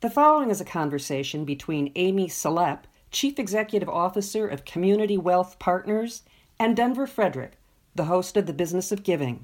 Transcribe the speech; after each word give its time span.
The 0.00 0.10
following 0.10 0.50
is 0.50 0.60
a 0.60 0.64
conversation 0.64 1.44
between 1.44 1.90
Amy 1.96 2.28
Celep, 2.28 2.84
Chief 3.10 3.36
Executive 3.36 3.88
Officer 3.88 4.46
of 4.46 4.64
Community 4.64 5.18
Wealth 5.18 5.58
Partners, 5.58 6.22
and 6.56 6.76
Denver 6.76 7.08
Frederick, 7.08 7.58
the 7.96 8.04
host 8.04 8.36
of 8.36 8.46
The 8.46 8.52
Business 8.52 8.92
of 8.92 9.02
Giving. 9.02 9.42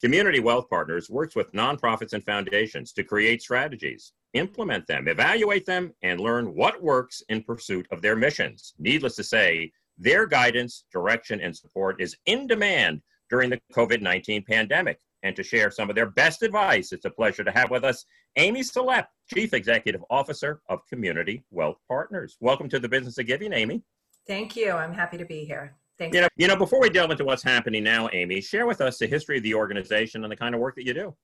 Community 0.00 0.38
Wealth 0.38 0.70
Partners 0.70 1.10
works 1.10 1.34
with 1.34 1.50
nonprofits 1.50 2.12
and 2.12 2.22
foundations 2.22 2.92
to 2.92 3.02
create 3.02 3.42
strategies, 3.42 4.12
implement 4.34 4.86
them, 4.86 5.08
evaluate 5.08 5.66
them, 5.66 5.92
and 6.02 6.20
learn 6.20 6.54
what 6.54 6.80
works 6.80 7.20
in 7.28 7.42
pursuit 7.42 7.88
of 7.90 8.02
their 8.02 8.14
missions. 8.14 8.74
Needless 8.78 9.16
to 9.16 9.24
say, 9.24 9.72
their 9.98 10.28
guidance, 10.28 10.84
direction, 10.92 11.40
and 11.40 11.56
support 11.56 12.00
is 12.00 12.16
in 12.26 12.46
demand 12.46 13.02
during 13.30 13.50
the 13.50 13.60
COVID 13.72 14.00
19 14.00 14.44
pandemic 14.44 15.00
and 15.24 15.34
to 15.34 15.42
share 15.42 15.70
some 15.70 15.88
of 15.88 15.96
their 15.96 16.06
best 16.06 16.42
advice. 16.42 16.92
It's 16.92 17.06
a 17.06 17.10
pleasure 17.10 17.42
to 17.42 17.50
have 17.50 17.70
with 17.70 17.82
us 17.82 18.04
Amy 18.36 18.60
Celep, 18.60 19.06
Chief 19.34 19.54
Executive 19.54 20.04
Officer 20.10 20.60
of 20.68 20.86
Community 20.86 21.42
Wealth 21.50 21.78
Partners. 21.88 22.36
Welcome 22.40 22.68
to 22.68 22.78
the 22.78 22.88
Business 22.88 23.18
of 23.18 23.26
Giving, 23.26 23.52
Amy. 23.52 23.82
Thank 24.26 24.54
you. 24.54 24.70
I'm 24.70 24.92
happy 24.92 25.16
to 25.16 25.24
be 25.24 25.44
here. 25.44 25.76
Thanks. 25.98 26.14
You 26.14 26.22
know, 26.22 26.28
you 26.36 26.46
know, 26.46 26.56
before 26.56 26.80
we 26.80 26.90
delve 26.90 27.10
into 27.10 27.24
what's 27.24 27.42
happening 27.42 27.82
now, 27.82 28.08
Amy, 28.12 28.40
share 28.40 28.66
with 28.66 28.80
us 28.80 28.98
the 28.98 29.06
history 29.06 29.38
of 29.38 29.42
the 29.42 29.54
organization 29.54 30.24
and 30.24 30.30
the 30.30 30.36
kind 30.36 30.54
of 30.54 30.60
work 30.60 30.76
that 30.76 30.84
you 30.84 30.92
do. 30.92 31.14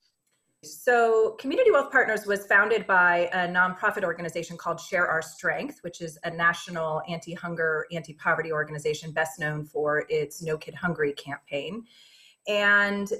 So, 0.63 1.37
Community 1.39 1.71
Wealth 1.71 1.91
Partners 1.91 2.27
was 2.27 2.47
founded 2.47 2.87
by 2.87 3.31
a 3.33 3.49
nonprofit 3.49 4.05
organization 4.05 4.59
called 4.59 4.79
Share 4.79 5.09
Our 5.09 5.23
Strength, 5.23 5.79
which 5.83 6.03
is 6.03 6.19
a 6.25 6.31
national 6.31 7.03
anti 7.09 7.35
hunger, 7.35 7.87
anti 7.93 8.13
poverty 8.15 8.53
organization 8.53 9.11
best 9.11 9.41
known 9.41 9.65
for 9.65 10.05
its 10.09 10.43
No 10.43 10.57
Kid 10.57 10.75
Hungry 10.75 11.13
campaign. 11.15 11.85
And 12.47 13.11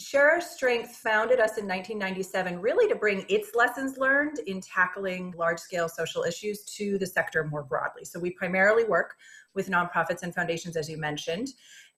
Share 0.00 0.30
Our 0.30 0.40
Strength 0.40 0.96
founded 0.96 1.40
us 1.40 1.58
in 1.58 1.68
1997 1.68 2.58
really 2.58 2.88
to 2.88 2.94
bring 2.94 3.26
its 3.28 3.54
lessons 3.54 3.98
learned 3.98 4.38
in 4.46 4.60
tackling 4.62 5.34
large 5.36 5.58
scale 5.58 5.90
social 5.90 6.22
issues 6.22 6.64
to 6.76 6.96
the 6.96 7.06
sector 7.06 7.44
more 7.44 7.62
broadly. 7.62 8.06
So 8.06 8.18
we 8.18 8.30
primarily 8.30 8.84
work 8.84 9.16
with 9.54 9.68
nonprofits 9.68 10.22
and 10.22 10.34
foundations, 10.34 10.76
as 10.76 10.88
you 10.88 10.96
mentioned. 10.96 11.48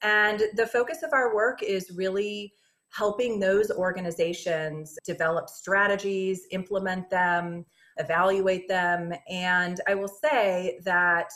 And 0.02 0.42
the 0.56 0.66
focus 0.66 1.04
of 1.04 1.12
our 1.12 1.32
work 1.32 1.62
is 1.62 1.92
really 1.92 2.52
helping 2.90 3.38
those 3.38 3.70
organizations 3.70 4.98
develop 5.04 5.48
strategies, 5.48 6.46
implement 6.50 7.08
them, 7.08 7.64
evaluate 7.98 8.66
them. 8.66 9.12
And 9.28 9.80
I 9.86 9.94
will 9.94 10.08
say 10.08 10.80
that 10.84 11.30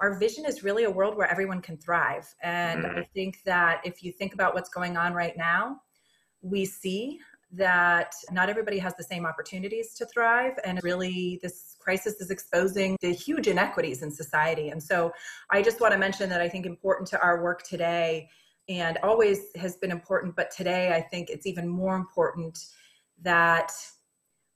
our 0.00 0.18
vision 0.18 0.44
is 0.44 0.62
really 0.62 0.84
a 0.84 0.90
world 0.90 1.16
where 1.16 1.30
everyone 1.30 1.62
can 1.62 1.78
thrive. 1.78 2.32
And 2.42 2.84
mm. 2.84 2.98
I 2.98 3.04
think 3.14 3.42
that 3.44 3.80
if 3.84 4.02
you 4.02 4.12
think 4.12 4.34
about 4.34 4.54
what's 4.54 4.68
going 4.68 4.98
on 4.98 5.14
right 5.14 5.36
now, 5.36 5.80
we 6.42 6.64
see 6.64 7.20
that 7.52 8.14
not 8.30 8.48
everybody 8.48 8.78
has 8.78 8.94
the 8.96 9.04
same 9.04 9.26
opportunities 9.26 9.94
to 9.94 10.06
thrive. 10.06 10.58
And 10.64 10.82
really 10.82 11.38
this 11.42 11.76
crisis 11.78 12.20
is 12.20 12.30
exposing 12.30 12.96
the 13.02 13.12
huge 13.12 13.46
inequities 13.46 14.02
in 14.02 14.10
society. 14.10 14.70
And 14.70 14.82
so 14.82 15.12
i 15.50 15.60
just 15.62 15.80
want 15.80 15.92
to 15.92 15.98
mention 15.98 16.28
that 16.30 16.40
i 16.40 16.48
think 16.48 16.66
important 16.66 17.08
to 17.08 17.20
our 17.20 17.42
work 17.42 17.62
today 17.62 18.28
and 18.68 18.98
always 19.02 19.38
has 19.56 19.76
been 19.76 19.90
important 19.90 20.36
but 20.36 20.50
today 20.50 20.94
i 20.94 21.00
think 21.00 21.28
it's 21.28 21.46
even 21.46 21.68
more 21.68 21.96
important 21.96 22.58
that 23.20 23.72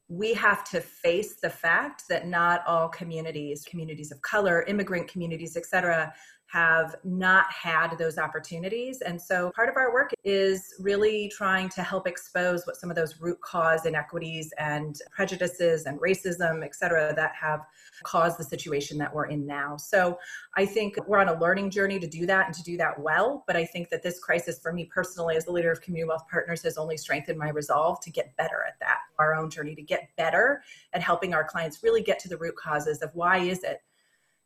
we 0.09 0.33
have 0.33 0.63
to 0.63 0.81
face 0.81 1.37
the 1.43 1.51
fact 1.51 2.05
that 2.09 2.27
not 2.27 2.63
all 2.67 2.89
communities 2.89 3.65
communities 3.69 4.13
of 4.13 4.23
color 4.23 4.63
immigrant 4.65 5.09
communities 5.09 5.57
et 5.57 5.67
cetera 5.67 6.13
have 6.49 6.95
not 7.05 7.47
had 7.51 7.97
those 7.99 8.19
opportunities. 8.19 9.01
And 9.01 9.21
so 9.21 9.51
part 9.55 9.69
of 9.69 9.77
our 9.77 9.93
work 9.93 10.13
is 10.25 10.75
really 10.79 11.31
trying 11.37 11.69
to 11.71 11.83
help 11.83 12.07
expose 12.07 12.67
what 12.67 12.77
some 12.77 12.89
of 12.89 12.97
those 12.97 13.21
root 13.21 13.41
cause 13.41 13.85
inequities 13.85 14.53
and 14.59 14.97
prejudices 15.11 15.87
and 15.87 15.99
racism, 16.01 16.65
et 16.65 16.75
cetera, 16.75 17.13
that 17.17 17.33
have 17.35 17.61
caused 18.05 18.39
the 18.39 18.45
situation 18.45 18.97
that 18.99 19.13
we're 19.13 19.27
in 19.27 19.45
now. 19.45 19.77
So 19.77 20.19
I 20.57 20.67
think 20.67 20.97
we're 21.09 21.19
on 21.19 21.29
a 21.29 21.39
learning 21.39 21.71
journey 21.71 21.99
to 21.99 22.07
do 22.07 22.27
that 22.27 22.47
and 22.47 22.55
to 22.55 22.63
do 22.63 22.77
that 22.77 22.99
well. 23.01 23.43
But 23.47 23.57
I 23.57 23.65
think 23.65 23.91
that 23.91 24.03
this 24.03 24.21
crisis, 24.21 24.61
for 24.61 24.73
me 24.73 24.85
personally, 24.85 25.37
as 25.37 25.47
the 25.47 25.53
leader 25.53 25.73
of 25.73 25.81
Community 25.81 26.09
Wealth 26.09 26.29
Partners, 26.31 26.63
has 26.63 26.79
only 26.79 26.97
strengthened 26.97 27.39
my 27.39 27.49
resolve 27.49 28.01
to 28.03 28.11
get 28.11 28.37
better 28.37 28.65
at 28.67 28.79
that, 28.81 28.99
our 29.19 29.35
own 29.35 29.51
journey 29.51 29.75
to 29.75 29.83
get 29.83 30.11
better 30.17 30.63
at 30.93 31.03
helping 31.03 31.35
our 31.35 31.45
clients 31.45 31.83
really 31.83 32.03
get 32.03 32.21
to 32.21 32.29
the 32.29 32.37
root 32.37 32.55
causes 32.57 33.03
of 33.03 33.11
why 33.15 33.39
is 33.39 33.65
it 33.65 33.81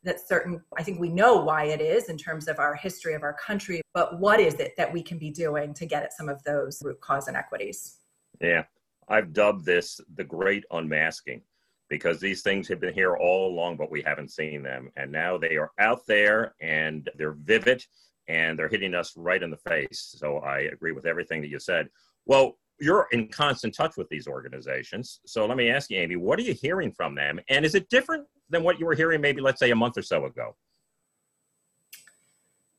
that 0.02 0.26
certain 0.26 0.60
i 0.78 0.82
think 0.82 0.98
we 0.98 1.08
know 1.08 1.36
why 1.36 1.64
it 1.64 1.80
is 1.80 2.08
in 2.08 2.16
terms 2.16 2.48
of 2.48 2.58
our 2.58 2.74
history 2.74 3.14
of 3.14 3.22
our 3.22 3.34
country 3.34 3.80
but 3.92 4.18
what 4.18 4.40
is 4.40 4.54
it 4.54 4.72
that 4.76 4.92
we 4.92 5.02
can 5.02 5.18
be 5.18 5.30
doing 5.30 5.74
to 5.74 5.86
get 5.86 6.02
at 6.02 6.12
some 6.12 6.28
of 6.28 6.42
those 6.44 6.80
root 6.82 7.00
cause 7.00 7.28
inequities? 7.28 7.96
Yeah 8.40 8.64
i've 9.08 9.32
dubbed 9.32 9.64
this 9.64 10.00
the 10.14 10.24
great 10.24 10.64
unmasking 10.70 11.42
because 11.90 12.20
these 12.20 12.40
things 12.40 12.68
have 12.68 12.80
been 12.80 12.94
here 12.94 13.16
all 13.16 13.52
along 13.52 13.76
but 13.76 13.90
we 13.90 14.00
haven't 14.00 14.30
seen 14.30 14.62
them. 14.62 14.90
And 14.96 15.12
now 15.12 15.36
they 15.36 15.56
are 15.56 15.72
out 15.78 16.06
there 16.06 16.54
and 16.60 17.10
they're 17.16 17.32
vivid 17.32 17.84
and 18.28 18.56
they're 18.56 18.68
hitting 18.68 18.94
us 18.94 19.12
right 19.16 19.42
in 19.42 19.50
the 19.50 19.56
face. 19.56 20.14
So 20.16 20.38
i 20.38 20.60
agree 20.60 20.92
with 20.92 21.04
everything 21.04 21.42
that 21.42 21.48
you 21.48 21.58
said. 21.58 21.88
Well 22.24 22.56
you're 22.80 23.06
in 23.12 23.28
constant 23.28 23.74
touch 23.74 23.96
with 23.96 24.08
these 24.08 24.26
organizations. 24.26 25.20
So 25.26 25.46
let 25.46 25.56
me 25.56 25.70
ask 25.70 25.90
you, 25.90 25.98
Amy, 25.98 26.16
what 26.16 26.38
are 26.38 26.42
you 26.42 26.54
hearing 26.54 26.92
from 26.92 27.14
them? 27.14 27.38
And 27.48 27.64
is 27.64 27.74
it 27.74 27.88
different 27.90 28.26
than 28.48 28.62
what 28.62 28.80
you 28.80 28.86
were 28.86 28.94
hearing 28.94 29.20
maybe, 29.20 29.40
let's 29.40 29.60
say, 29.60 29.70
a 29.70 29.76
month 29.76 29.98
or 29.98 30.02
so 30.02 30.24
ago? 30.24 30.56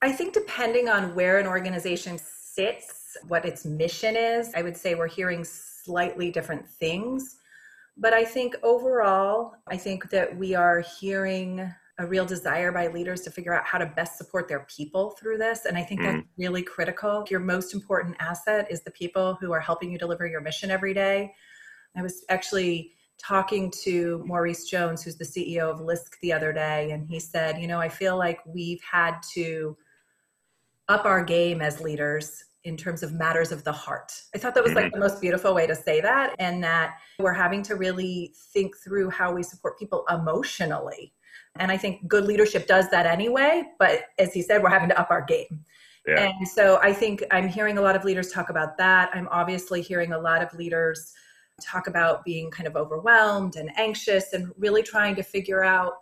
I 0.02 0.12
think 0.12 0.34
depending 0.34 0.90
on 0.90 1.14
where 1.14 1.38
an 1.38 1.46
organization 1.46 2.18
sits, 2.20 3.16
what 3.28 3.46
its 3.46 3.66
mission 3.66 4.16
is, 4.16 4.52
I 4.56 4.64
would 4.64 4.76
say 4.76 4.96
we're 4.96 5.08
hearing 5.08 5.44
slightly 5.44 6.32
different 6.32 6.68
things. 6.68 7.38
But 7.98 8.14
I 8.14 8.26
think 8.26 8.56
overall, 8.64 9.54
I 9.68 9.78
think 9.78 10.10
that 10.10 10.36
we 10.36 10.56
are 10.56 10.84
hearing 11.00 11.72
a 12.02 12.08
real 12.08 12.26
desire 12.26 12.72
by 12.72 12.88
leaders 12.88 13.22
to 13.22 13.32
figure 13.32 13.54
out 13.54 13.66
how 13.66 13.78
to 13.78 13.86
best 13.86 14.18
support 14.18 14.48
their 14.48 14.66
people 14.76 15.12
through 15.12 15.38
this. 15.38 15.66
And 15.66 15.78
I 15.78 15.84
think 15.84 16.02
mm. 16.02 16.06
that's 16.06 16.28
really 16.38 16.64
critical. 16.64 17.26
Your 17.30 17.40
most 17.40 17.74
important 17.74 18.16
asset 18.20 18.68
is 18.72 18.82
the 18.82 18.92
people 18.92 19.38
who 19.40 19.52
are 19.52 19.60
helping 19.60 19.92
you 19.92 19.98
deliver 19.98 20.26
your 20.26 20.42
mission 20.42 20.72
every 20.72 20.94
day. 20.94 21.34
I 21.96 22.02
was 22.02 22.24
actually 22.30 22.94
talking 23.20 23.72
to 23.84 24.24
Maurice 24.26 24.66
Jones, 24.66 25.04
who's 25.04 25.18
the 25.18 25.26
CEO 25.26 25.70
of 25.70 25.80
LISC 25.80 26.18
the 26.22 26.34
other 26.34 26.52
day, 26.52 26.92
and 26.92 27.08
he 27.08 27.20
said, 27.20 27.62
You 27.62 27.68
know, 27.68 27.80
I 27.80 27.90
feel 27.90 28.18
like 28.18 28.40
we've 28.46 28.82
had 28.90 29.18
to 29.34 29.78
up 30.88 31.06
our 31.06 31.24
game 31.24 31.62
as 31.62 31.80
leaders 31.80 32.44
in 32.64 32.78
terms 32.78 33.04
of 33.04 33.14
matters 33.14 33.52
of 33.52 33.64
the 33.64 33.72
heart. 33.72 34.12
I 34.34 34.38
thought 34.38 34.56
that 34.56 34.64
was 34.64 34.74
like 34.74 34.86
mm-hmm. 34.86 35.00
the 35.00 35.08
most 35.08 35.22
beautiful 35.22 35.54
way 35.54 35.68
to 35.68 35.76
say 35.76 36.02
that, 36.02 36.36
and 36.40 36.64
that 36.64 36.96
we're 37.20 37.34
having 37.34 37.62
to 37.64 37.76
really 37.76 38.34
think 38.54 38.76
through 38.78 39.10
how 39.10 39.34
we 39.34 39.44
support 39.44 39.78
people 39.78 40.04
emotionally 40.10 41.14
and 41.60 41.72
I 41.72 41.78
think 41.78 42.08
good 42.08 42.26
leadership 42.26 42.68
does 42.68 42.90
that 42.90 43.06
anyway. 43.06 43.64
But 43.80 44.06
as 44.18 44.34
he 44.34 44.42
said, 44.42 44.64
we're 44.64 44.70
having 44.70 44.90
to 44.90 45.00
up 45.00 45.12
our 45.12 45.22
game. 45.22 45.64
Yeah. 46.08 46.32
And 46.40 46.48
so 46.48 46.80
I 46.82 46.94
think 46.94 47.24
I'm 47.32 47.48
hearing 47.48 47.78
a 47.78 47.82
lot 47.82 47.96
of 47.96 48.04
leaders 48.04 48.32
talk 48.32 48.50
about 48.50 48.78
that. 48.78 49.12
I'm 49.14 49.28
obviously 49.30 49.82
hearing 49.82 50.14
a 50.14 50.20
lot 50.20 50.42
of 50.42 50.54
leaders 50.56 51.14
talk 51.62 51.88
about 51.88 52.26
being 52.26 52.50
kind 52.50 52.68
of 52.68 52.76
overwhelmed 52.76 53.56
and 53.56 53.70
anxious 53.78 54.34
and 54.34 54.52
really 54.58 54.82
trying 54.82 55.16
to 55.16 55.24
figure 55.24 55.64
out 55.64 55.94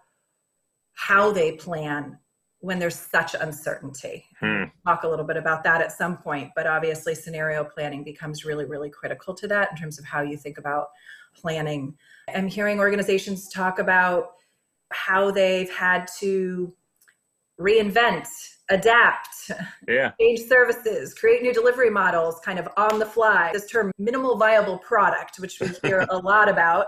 how 0.94 1.32
they 1.32 1.54
plan 1.54 2.18
when 2.62 2.80
there's 2.80 2.96
such 2.96 3.36
uncertainty. 3.36 4.26
Hmm. 4.40 4.66
Talk 4.86 5.04
a 5.04 5.08
little 5.08 5.26
bit 5.26 5.38
about 5.38 5.64
that 5.64 5.82
at 5.82 5.92
some 5.92 6.18
point, 6.18 6.52
but 6.56 6.68
obviously 6.68 7.16
scenario 7.16 7.64
planning 7.64 8.04
becomes 8.04 8.44
really, 8.44 8.66
really 8.66 8.90
critical 8.90 9.34
to 9.36 9.48
that 9.48 9.72
in 9.72 9.78
terms 9.78 9.98
of 9.98 10.06
how 10.06 10.22
you 10.22 10.38
think 10.38 10.58
about 10.58 10.88
planning. 11.34 11.96
I'm 12.34 12.48
hearing 12.48 12.80
organizations 12.80 13.50
talk 13.50 13.80
about 13.80 14.32
how 14.92 15.32
they've 15.32 15.70
had 15.70 16.08
to 16.20 16.74
reinvent, 17.60 18.28
adapt, 18.70 19.52
yeah. 19.88 20.12
change 20.20 20.40
services, 20.48 21.14
create 21.14 21.42
new 21.42 21.54
delivery 21.54 21.90
models 21.90 22.40
kind 22.44 22.58
of 22.58 22.68
on 22.78 23.00
the 23.00 23.06
fly. 23.06 23.50
This 23.54 23.70
term 23.70 23.92
minimal 23.98 24.38
viable 24.38 24.78
product, 24.78 25.40
which 25.40 25.60
we 25.60 25.68
hear 25.84 26.06
a 26.10 26.18
lot 26.24 26.48
about 26.48 26.88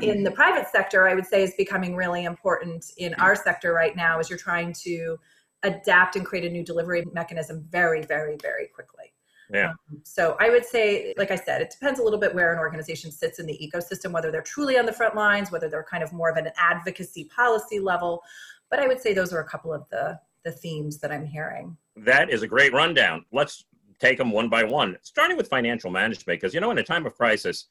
in 0.00 0.22
the 0.22 0.30
private 0.30 0.68
sector, 0.68 1.08
I 1.08 1.14
would 1.14 1.26
say 1.26 1.42
is 1.42 1.54
becoming 1.56 1.96
really 1.96 2.24
important 2.24 2.84
in 2.98 3.14
our 3.14 3.34
sector 3.34 3.72
right 3.72 3.96
now 3.96 4.18
as 4.18 4.28
you're 4.28 4.38
trying 4.38 4.74
to 4.84 5.18
adapt 5.62 6.16
and 6.16 6.24
create 6.24 6.44
a 6.44 6.50
new 6.50 6.64
delivery 6.64 7.04
mechanism 7.12 7.66
very, 7.70 8.02
very, 8.04 8.36
very 8.40 8.68
quickly. 8.68 9.09
Yeah. 9.52 9.70
Um, 9.70 10.00
so 10.04 10.36
I 10.40 10.50
would 10.50 10.64
say, 10.64 11.14
like 11.16 11.30
I 11.30 11.36
said, 11.36 11.60
it 11.60 11.70
depends 11.70 12.00
a 12.00 12.02
little 12.02 12.18
bit 12.18 12.34
where 12.34 12.52
an 12.52 12.58
organization 12.58 13.10
sits 13.10 13.38
in 13.38 13.46
the 13.46 13.58
ecosystem, 13.58 14.12
whether 14.12 14.30
they're 14.30 14.42
truly 14.42 14.78
on 14.78 14.86
the 14.86 14.92
front 14.92 15.16
lines, 15.16 15.50
whether 15.50 15.68
they're 15.68 15.86
kind 15.90 16.02
of 16.02 16.12
more 16.12 16.30
of 16.30 16.36
an 16.36 16.48
advocacy 16.56 17.24
policy 17.24 17.80
level. 17.80 18.22
But 18.70 18.78
I 18.78 18.86
would 18.86 19.00
say 19.00 19.12
those 19.12 19.32
are 19.32 19.40
a 19.40 19.48
couple 19.48 19.72
of 19.72 19.88
the 19.90 20.18
the 20.44 20.52
themes 20.52 20.98
that 20.98 21.12
I'm 21.12 21.26
hearing. 21.26 21.76
That 21.96 22.30
is 22.30 22.42
a 22.42 22.46
great 22.46 22.72
rundown. 22.72 23.24
Let's 23.30 23.66
take 23.98 24.16
them 24.16 24.30
one 24.30 24.48
by 24.48 24.64
one, 24.64 24.96
starting 25.02 25.36
with 25.36 25.48
financial 25.48 25.90
management, 25.90 26.40
because 26.40 26.54
you 26.54 26.60
know, 26.60 26.70
in 26.70 26.78
a 26.78 26.82
time 26.82 27.04
of 27.04 27.14
crisis, 27.14 27.66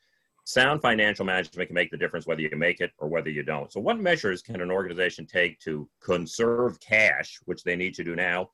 sound 0.45 0.81
financial 0.81 1.25
management 1.25 1.67
can 1.67 1.73
make 1.73 1.91
the 1.91 1.97
difference 1.97 2.27
whether 2.27 2.41
you 2.41 2.55
make 2.55 2.81
it 2.81 2.91
or 2.97 3.07
whether 3.07 3.29
you 3.29 3.43
don't. 3.43 3.71
So, 3.71 3.79
what 3.79 3.99
measures 3.99 4.41
can 4.41 4.61
an 4.61 4.71
organization 4.71 5.25
take 5.25 5.59
to 5.61 5.89
conserve 5.99 6.79
cash, 6.79 7.39
which 7.45 7.63
they 7.63 7.75
need 7.75 7.95
to 7.95 8.03
do 8.03 8.15
now, 8.15 8.51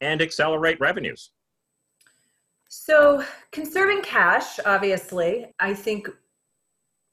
and 0.00 0.22
accelerate 0.22 0.80
revenues? 0.80 1.30
So, 2.68 3.24
conserving 3.50 4.02
cash, 4.02 4.60
obviously, 4.64 5.46
I 5.58 5.72
think 5.72 6.08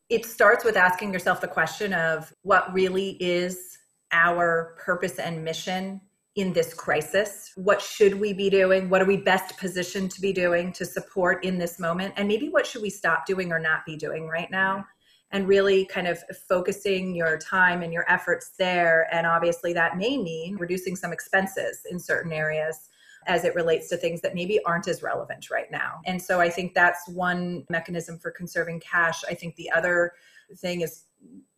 it 0.09 0.25
starts 0.25 0.65
with 0.65 0.75
asking 0.75 1.13
yourself 1.13 1.39
the 1.39 1.47
question 1.47 1.93
of 1.93 2.33
what 2.41 2.73
really 2.73 3.11
is 3.21 3.77
our 4.11 4.75
purpose 4.77 5.17
and 5.17 5.43
mission 5.43 6.01
in 6.35 6.51
this 6.51 6.73
crisis? 6.73 7.51
What 7.55 7.81
should 7.81 8.19
we 8.19 8.33
be 8.33 8.49
doing? 8.49 8.89
What 8.89 9.01
are 9.01 9.05
we 9.05 9.17
best 9.17 9.57
positioned 9.57 10.11
to 10.11 10.21
be 10.21 10.33
doing 10.33 10.73
to 10.73 10.85
support 10.85 11.43
in 11.45 11.57
this 11.57 11.79
moment? 11.79 12.13
And 12.17 12.27
maybe 12.27 12.49
what 12.49 12.67
should 12.67 12.81
we 12.81 12.89
stop 12.89 13.25
doing 13.25 13.51
or 13.51 13.59
not 13.59 13.85
be 13.85 13.95
doing 13.95 14.27
right 14.27 14.51
now? 14.51 14.85
And 15.31 15.47
really 15.47 15.85
kind 15.85 16.07
of 16.07 16.19
focusing 16.47 17.15
your 17.15 17.37
time 17.37 17.81
and 17.81 17.93
your 17.93 18.09
efforts 18.11 18.51
there. 18.59 19.07
And 19.11 19.25
obviously, 19.25 19.73
that 19.73 19.97
may 19.97 20.17
mean 20.17 20.57
reducing 20.57 20.95
some 20.95 21.13
expenses 21.13 21.81
in 21.89 21.99
certain 21.99 22.33
areas 22.33 22.89
as 23.27 23.43
it 23.43 23.55
relates 23.55 23.89
to 23.89 23.97
things 23.97 24.21
that 24.21 24.35
maybe 24.35 24.59
aren't 24.65 24.87
as 24.87 25.01
relevant 25.01 25.49
right 25.49 25.71
now. 25.71 25.99
And 26.05 26.21
so 26.21 26.39
I 26.39 26.49
think 26.49 26.73
that's 26.73 27.07
one 27.07 27.65
mechanism 27.69 28.19
for 28.19 28.31
conserving 28.31 28.81
cash. 28.81 29.23
I 29.29 29.33
think 29.33 29.55
the 29.55 29.71
other 29.71 30.13
thing 30.57 30.81
is 30.81 31.03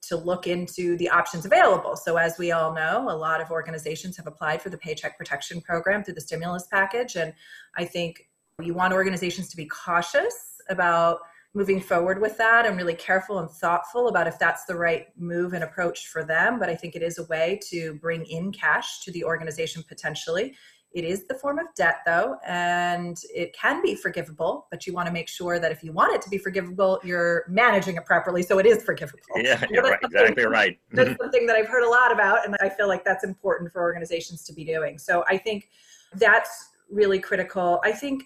to 0.04 0.16
look 0.16 0.48
into 0.48 0.96
the 0.98 1.10
options 1.10 1.46
available. 1.46 1.96
So, 1.96 2.16
as 2.16 2.38
we 2.38 2.52
all 2.52 2.74
know, 2.74 3.10
a 3.10 3.16
lot 3.16 3.42
of 3.42 3.52
organizations 3.52 4.16
have 4.18 4.28
applied 4.28 4.62
for 4.62 4.70
the 4.70 4.78
Paycheck 4.78 5.18
Protection 5.18 5.62
Program 5.62 6.04
through 6.04 6.14
the 6.14 6.22
stimulus 6.22 6.68
package. 6.72 7.16
And 7.16 7.34
I 7.76 7.84
think 7.84 8.30
you 8.62 8.74
want 8.74 8.94
organizations 8.94 9.50
to 9.50 9.58
be 9.58 9.66
cautious 9.66 10.62
about 10.70 11.20
moving 11.54 11.82
forward 11.82 12.22
with 12.22 12.38
that 12.38 12.66
and 12.66 12.78
really 12.78 12.94
careful 12.94 13.40
and 13.40 13.50
thoughtful 13.50 14.10
about 14.10 14.28
if 14.28 14.38
that's 14.38 14.66
the 14.66 14.76
right 14.76 15.08
move 15.18 15.54
and 15.54 15.64
approach 15.64 16.08
for 16.08 16.24
them. 16.24 16.60
But 16.60 16.70
I 16.70 16.76
think 16.76 16.96
it 16.96 17.02
is 17.02 17.18
a 17.18 17.24
way 17.26 17.60
to 17.70 17.96
bring 17.96 18.26
in 18.26 18.52
cash 18.52 19.02
to 19.02 19.12
the 19.12 19.24
organization 19.24 19.84
potentially 19.88 20.56
it 20.94 21.04
is 21.04 21.28
the 21.28 21.36
form 21.36 21.60
of 21.60 21.68
debt, 21.76 21.98
though, 22.06 22.38
and 22.46 23.22
it 23.34 23.54
can 23.54 23.82
be 23.82 23.94
forgivable, 23.94 24.68
but 24.72 24.88
you 24.88 24.94
want 24.94 25.08
to 25.08 25.14
make 25.14 25.28
sure 25.28 25.60
that 25.60 25.72
if 25.72 25.84
you 25.84 25.92
want 25.92 26.14
it 26.14 26.22
to 26.22 26.30
be 26.30 26.38
forgivable, 26.38 27.00
you're 27.04 27.44
managing 27.50 27.98
it 27.98 28.06
properly 28.06 28.42
so 28.42 28.58
it 28.58 28.66
is 28.66 28.84
forgivable. 28.84 29.20
Yeah, 29.36 29.64
you're 29.70 29.84
right, 29.84 30.00
exactly 30.02 30.46
right. 30.46 30.80
that's 30.92 31.18
something 31.22 31.46
that 31.46 31.56
I've 31.56 31.68
heard 31.68 31.84
a 31.84 31.90
lot 31.90 32.12
about, 32.12 32.46
and 32.46 32.56
I 32.62 32.70
feel 32.70 32.88
like 32.88 33.04
that's 33.04 33.24
important 33.24 33.72
for 33.72 33.82
organizations 33.82 34.44
to 34.46 34.54
be 34.54 34.64
doing. 34.64 34.98
So 34.98 35.24
I 35.28 35.38
think 35.38 35.70
that's 36.14 36.70
really 36.90 37.20
critical. 37.20 37.82
I 37.84 37.92
think 37.92 38.24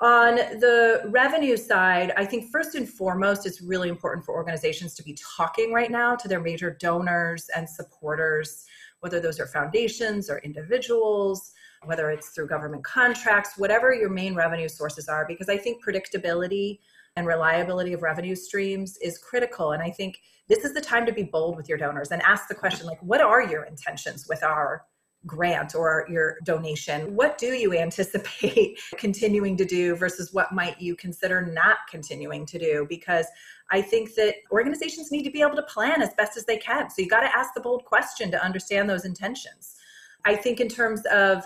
on 0.00 0.36
the 0.36 1.02
revenue 1.10 1.56
side, 1.56 2.12
I 2.16 2.24
think 2.24 2.50
first 2.50 2.74
and 2.74 2.88
foremost, 2.88 3.46
it's 3.46 3.62
really 3.62 3.88
important 3.88 4.24
for 4.24 4.34
organizations 4.34 4.94
to 4.94 5.02
be 5.02 5.16
talking 5.36 5.72
right 5.72 5.90
now 5.90 6.16
to 6.16 6.26
their 6.26 6.40
major 6.40 6.76
donors 6.80 7.48
and 7.54 7.68
supporters, 7.68 8.64
whether 9.00 9.20
those 9.20 9.38
are 9.38 9.46
foundations 9.46 10.28
or 10.28 10.38
individuals 10.38 11.52
whether 11.84 12.10
it's 12.10 12.28
through 12.30 12.46
government 12.46 12.84
contracts, 12.84 13.56
whatever 13.56 13.94
your 13.94 14.10
main 14.10 14.34
revenue 14.34 14.68
sources 14.68 15.08
are, 15.08 15.26
because 15.26 15.48
I 15.48 15.56
think 15.56 15.84
predictability 15.84 16.78
and 17.16 17.26
reliability 17.26 17.92
of 17.92 18.02
revenue 18.02 18.36
streams 18.36 18.96
is 18.98 19.18
critical. 19.18 19.72
And 19.72 19.82
I 19.82 19.90
think 19.90 20.20
this 20.48 20.64
is 20.64 20.74
the 20.74 20.80
time 20.80 21.06
to 21.06 21.12
be 21.12 21.22
bold 21.22 21.56
with 21.56 21.68
your 21.68 21.78
donors 21.78 22.10
and 22.10 22.22
ask 22.22 22.48
the 22.48 22.54
question 22.54 22.86
like, 22.86 23.02
what 23.02 23.20
are 23.20 23.42
your 23.42 23.64
intentions 23.64 24.26
with 24.28 24.42
our 24.42 24.84
grant 25.26 25.74
or 25.74 26.06
your 26.08 26.36
donation? 26.44 27.14
What 27.14 27.36
do 27.36 27.48
you 27.48 27.74
anticipate 27.74 28.78
continuing 28.96 29.56
to 29.56 29.64
do 29.64 29.94
versus 29.96 30.32
what 30.32 30.52
might 30.52 30.80
you 30.80 30.96
consider 30.96 31.42
not 31.42 31.78
continuing 31.90 32.46
to 32.46 32.58
do? 32.58 32.86
Because 32.88 33.26
I 33.70 33.82
think 33.82 34.14
that 34.14 34.36
organizations 34.50 35.12
need 35.12 35.24
to 35.24 35.30
be 35.30 35.42
able 35.42 35.56
to 35.56 35.62
plan 35.62 36.02
as 36.02 36.14
best 36.14 36.36
as 36.36 36.44
they 36.44 36.56
can. 36.56 36.90
So 36.90 37.02
you 37.02 37.08
got 37.08 37.20
to 37.20 37.38
ask 37.38 37.54
the 37.54 37.60
bold 37.60 37.84
question 37.84 38.30
to 38.30 38.42
understand 38.42 38.88
those 38.88 39.04
intentions. 39.04 39.76
I 40.24 40.36
think 40.36 40.60
in 40.60 40.68
terms 40.68 41.02
of 41.06 41.44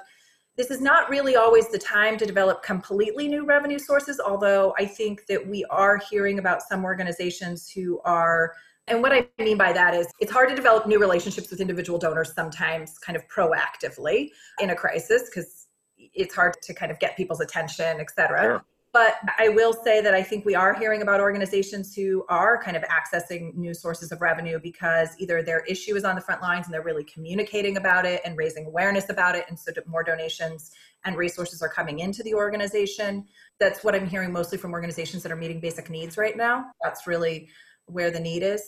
this 0.56 0.70
is 0.70 0.80
not 0.80 1.10
really 1.10 1.36
always 1.36 1.68
the 1.68 1.78
time 1.78 2.16
to 2.18 2.26
develop 2.26 2.62
completely 2.62 3.28
new 3.28 3.44
revenue 3.44 3.78
sources, 3.78 4.20
although 4.20 4.74
I 4.78 4.86
think 4.86 5.26
that 5.26 5.46
we 5.46 5.64
are 5.70 6.00
hearing 6.10 6.38
about 6.38 6.62
some 6.62 6.84
organizations 6.84 7.68
who 7.68 8.00
are 8.04 8.52
and 8.86 9.00
what 9.00 9.12
I 9.12 9.26
mean 9.38 9.56
by 9.56 9.72
that 9.72 9.94
is 9.94 10.08
it's 10.20 10.30
hard 10.30 10.50
to 10.50 10.54
develop 10.54 10.86
new 10.86 10.98
relationships 10.98 11.50
with 11.50 11.60
individual 11.60 11.98
donors 11.98 12.34
sometimes 12.34 12.98
kind 12.98 13.16
of 13.16 13.26
proactively 13.28 14.30
in 14.60 14.70
a 14.70 14.74
crisis 14.74 15.30
because 15.30 15.68
it's 15.96 16.34
hard 16.34 16.54
to 16.62 16.74
kind 16.74 16.92
of 16.92 16.98
get 16.98 17.16
people's 17.16 17.40
attention, 17.40 17.98
et 17.98 18.10
cetera. 18.10 18.42
Sure. 18.42 18.64
But 18.94 19.16
I 19.40 19.48
will 19.48 19.72
say 19.72 20.00
that 20.00 20.14
I 20.14 20.22
think 20.22 20.44
we 20.44 20.54
are 20.54 20.72
hearing 20.72 21.02
about 21.02 21.20
organizations 21.20 21.96
who 21.96 22.24
are 22.28 22.62
kind 22.62 22.76
of 22.76 22.84
accessing 22.84 23.52
new 23.56 23.74
sources 23.74 24.12
of 24.12 24.20
revenue 24.20 24.60
because 24.62 25.08
either 25.18 25.42
their 25.42 25.64
issue 25.64 25.96
is 25.96 26.04
on 26.04 26.14
the 26.14 26.20
front 26.20 26.40
lines 26.40 26.66
and 26.66 26.72
they're 26.72 26.84
really 26.84 27.02
communicating 27.02 27.76
about 27.76 28.06
it 28.06 28.20
and 28.24 28.38
raising 28.38 28.66
awareness 28.66 29.10
about 29.10 29.34
it. 29.34 29.46
And 29.48 29.58
so 29.58 29.72
more 29.88 30.04
donations 30.04 30.70
and 31.04 31.16
resources 31.16 31.60
are 31.60 31.68
coming 31.68 31.98
into 31.98 32.22
the 32.22 32.34
organization. 32.34 33.26
That's 33.58 33.82
what 33.82 33.96
I'm 33.96 34.06
hearing 34.06 34.32
mostly 34.32 34.58
from 34.58 34.72
organizations 34.72 35.24
that 35.24 35.32
are 35.32 35.36
meeting 35.36 35.58
basic 35.58 35.90
needs 35.90 36.16
right 36.16 36.36
now. 36.36 36.66
That's 36.80 37.08
really 37.08 37.48
where 37.86 38.12
the 38.12 38.20
need 38.20 38.44
is. 38.44 38.62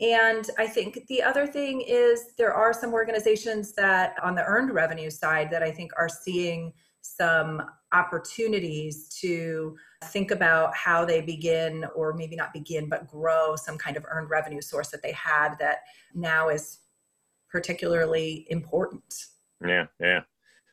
And 0.00 0.48
I 0.58 0.68
think 0.68 1.06
the 1.08 1.24
other 1.24 1.44
thing 1.44 1.80
is 1.80 2.34
there 2.38 2.54
are 2.54 2.72
some 2.72 2.92
organizations 2.92 3.72
that 3.72 4.14
on 4.22 4.36
the 4.36 4.44
earned 4.44 4.72
revenue 4.72 5.10
side 5.10 5.50
that 5.50 5.64
I 5.64 5.72
think 5.72 5.90
are 5.98 6.08
seeing 6.08 6.72
some 7.16 7.62
opportunities 7.92 9.08
to 9.20 9.76
think 10.06 10.30
about 10.30 10.74
how 10.74 11.04
they 11.04 11.20
begin 11.20 11.84
or 11.94 12.12
maybe 12.12 12.36
not 12.36 12.52
begin 12.52 12.88
but 12.88 13.08
grow 13.08 13.56
some 13.56 13.78
kind 13.78 13.96
of 13.96 14.04
earned 14.08 14.28
revenue 14.28 14.60
source 14.60 14.88
that 14.88 15.02
they 15.02 15.12
had 15.12 15.54
that 15.58 15.78
now 16.14 16.48
is 16.48 16.78
particularly 17.50 18.46
important. 18.50 19.14
Yeah 19.64 19.86
yeah. 20.00 20.20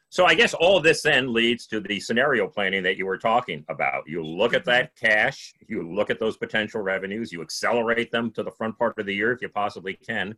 So 0.09 0.25
i 0.25 0.33
guess 0.35 0.53
all 0.53 0.77
of 0.77 0.83
this 0.83 1.01
then 1.01 1.31
leads 1.31 1.65
to 1.67 1.79
the 1.79 1.99
scenario 1.99 2.47
planning 2.47 2.83
that 2.83 2.97
you 2.97 3.05
were 3.05 3.17
talking 3.17 3.63
about. 3.69 4.03
You 4.07 4.23
look 4.23 4.53
at 4.53 4.61
mm-hmm. 4.61 4.71
that 4.71 4.95
cash 4.95 5.53
you 5.67 5.89
look 5.89 6.09
at 6.09 6.19
those 6.19 6.37
potential 6.37 6.81
revenues 6.81 7.31
you 7.31 7.41
accelerate 7.41 8.11
them 8.11 8.31
to 8.31 8.43
the 8.43 8.51
front 8.51 8.77
part 8.77 8.97
of 8.97 9.05
the 9.05 9.15
year 9.15 9.31
if 9.31 9.41
you 9.41 9.49
possibly 9.49 9.93
can. 9.93 10.35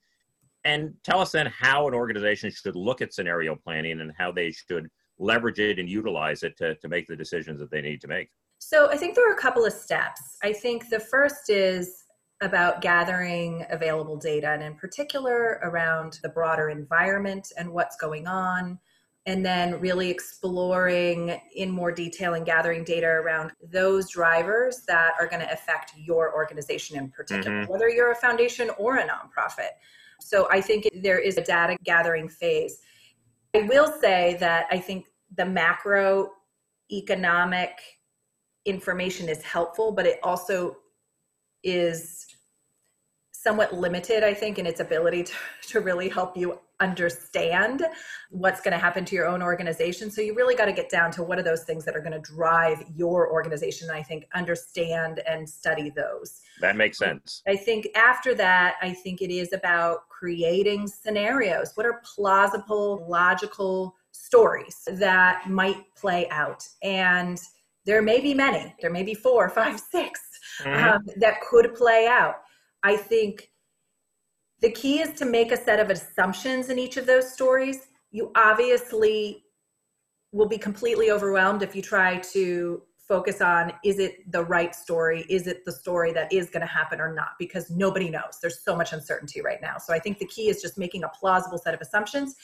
And 0.65 0.95
tell 1.03 1.19
us 1.19 1.31
then 1.31 1.45
how 1.45 1.87
an 1.87 1.93
organization 1.93 2.49
should 2.51 2.75
look 2.75 3.01
at 3.01 3.13
scenario 3.13 3.55
planning 3.55 4.01
and 4.01 4.11
how 4.17 4.31
they 4.31 4.51
should 4.51 4.89
leverage 5.17 5.59
it 5.59 5.79
and 5.79 5.89
utilize 5.89 6.43
it 6.43 6.57
to, 6.57 6.75
to 6.75 6.87
make 6.87 7.07
the 7.07 7.15
decisions 7.15 7.59
that 7.59 7.71
they 7.71 7.81
need 7.81 8.01
to 8.01 8.07
make? 8.07 8.29
So 8.59 8.89
I 8.89 8.97
think 8.97 9.15
there 9.15 9.29
are 9.29 9.33
a 9.33 9.41
couple 9.41 9.65
of 9.65 9.73
steps. 9.73 10.37
I 10.43 10.53
think 10.53 10.89
the 10.89 10.99
first 10.99 11.49
is 11.49 12.03
about 12.41 12.81
gathering 12.81 13.65
available 13.69 14.17
data, 14.17 14.49
and 14.49 14.61
in 14.61 14.75
particular 14.75 15.59
around 15.63 16.19
the 16.21 16.29
broader 16.29 16.69
environment 16.69 17.51
and 17.57 17.71
what's 17.71 17.95
going 17.95 18.27
on. 18.27 18.79
And 19.27 19.43
then 19.43 19.79
really 19.79 20.11
exploring 20.11 21.41
in 21.55 21.71
more 21.71 21.91
detail 21.91 22.35
and 22.35 22.45
gathering 22.45 22.83
data 22.83 23.07
around 23.07 23.53
those 23.71 24.11
drivers 24.11 24.83
that 24.87 25.13
are 25.19 25.25
going 25.25 25.39
to 25.39 25.51
affect 25.51 25.93
your 25.97 26.35
organization 26.35 26.95
in 26.95 27.09
particular, 27.09 27.61
mm-hmm. 27.61 27.71
whether 27.71 27.89
you're 27.89 28.11
a 28.11 28.15
foundation 28.15 28.69
or 28.77 28.97
a 28.97 29.07
nonprofit. 29.07 29.71
So 30.21 30.47
I 30.51 30.61
think 30.61 30.87
there 31.01 31.17
is 31.17 31.37
a 31.37 31.43
data 31.43 31.75
gathering 31.83 32.29
phase. 32.29 32.77
I 33.55 33.63
will 33.63 33.91
say 33.99 34.37
that 34.39 34.67
I 34.69 34.77
think 34.77 35.07
the 35.33 35.43
macroeconomic 35.43 37.71
information 38.65 39.29
is 39.29 39.43
helpful, 39.43 39.91
but 39.91 40.05
it 40.05 40.19
also 40.23 40.77
is 41.63 42.25
somewhat 43.31 43.75
limited, 43.75 44.23
I 44.23 44.33
think, 44.33 44.57
in 44.57 44.65
its 44.65 44.79
ability 44.79 45.23
to, 45.23 45.33
to 45.67 45.79
really 45.79 46.09
help 46.09 46.35
you 46.35 46.59
understand 46.79 47.85
what's 48.29 48.59
going 48.59 48.71
to 48.71 48.77
happen 48.77 49.05
to 49.05 49.15
your 49.15 49.27
own 49.27 49.41
organization. 49.41 50.09
So 50.09 50.21
you 50.21 50.33
really 50.33 50.55
got 50.55 50.65
to 50.65 50.73
get 50.73 50.89
down 50.89 51.11
to 51.11 51.23
what 51.23 51.37
are 51.37 51.43
those 51.43 51.63
things 51.63 51.85
that 51.85 51.95
are 51.95 52.01
going 52.01 52.11
to 52.11 52.19
drive 52.19 52.83
your 52.95 53.31
organization. 53.31 53.89
And 53.89 53.97
I 53.97 54.03
think 54.03 54.27
understand 54.33 55.21
and 55.27 55.47
study 55.47 55.91
those. 55.91 56.41
That 56.59 56.75
makes 56.75 56.97
sense. 56.97 57.43
I 57.47 57.55
think 57.55 57.87
after 57.95 58.33
that, 58.35 58.75
I 58.81 58.93
think 58.93 59.21
it 59.21 59.31
is 59.31 59.53
about 59.53 60.09
creating 60.09 60.87
scenarios. 60.87 61.71
What 61.75 61.85
are 61.85 62.01
plausible, 62.03 63.05
logical 63.07 63.95
stories 64.15 64.77
that 64.87 65.49
might 65.49 65.83
play 65.95 66.27
out? 66.29 66.67
And 66.83 67.39
there 67.85 68.01
may 68.01 68.19
be 68.19 68.33
many, 68.33 68.73
there 68.81 68.91
may 68.91 69.03
be 69.03 69.13
four, 69.13 69.49
five, 69.49 69.79
six 69.91 70.21
mm-hmm. 70.61 70.95
um, 70.95 71.05
that 71.17 71.41
could 71.41 71.75
play 71.75 72.07
out. 72.07 72.35
I 72.83 72.97
think 72.97 73.49
the 74.61 74.71
key 74.71 75.01
is 75.01 75.13
to 75.19 75.25
make 75.25 75.51
a 75.51 75.57
set 75.57 75.79
of 75.79 75.89
assumptions 75.89 76.69
in 76.69 76.79
each 76.79 76.97
of 76.97 77.05
those 77.05 77.31
stories. 77.31 77.87
You 78.11 78.31
obviously 78.35 79.43
will 80.31 80.47
be 80.47 80.57
completely 80.57 81.11
overwhelmed 81.11 81.61
if 81.61 81.75
you 81.75 81.81
try 81.81 82.17
to 82.17 82.81
focus 83.07 83.39
on 83.41 83.71
is 83.83 83.99
it 83.99 84.31
the 84.31 84.43
right 84.43 84.73
story? 84.73 85.25
Is 85.29 85.47
it 85.47 85.63
the 85.65 85.71
story 85.71 86.11
that 86.13 86.31
is 86.33 86.49
going 86.49 86.61
to 86.61 86.67
happen 86.67 86.99
or 86.99 87.13
not? 87.13 87.29
Because 87.37 87.69
nobody 87.69 88.09
knows. 88.09 88.39
There's 88.41 88.63
so 88.63 88.75
much 88.75 88.93
uncertainty 88.93 89.41
right 89.41 89.61
now. 89.61 89.77
So 89.77 89.93
I 89.93 89.99
think 89.99 90.17
the 90.17 90.25
key 90.25 90.49
is 90.49 90.61
just 90.61 90.77
making 90.77 91.03
a 91.03 91.09
plausible 91.09 91.57
set 91.57 91.73
of 91.73 91.81
assumptions 91.81 92.35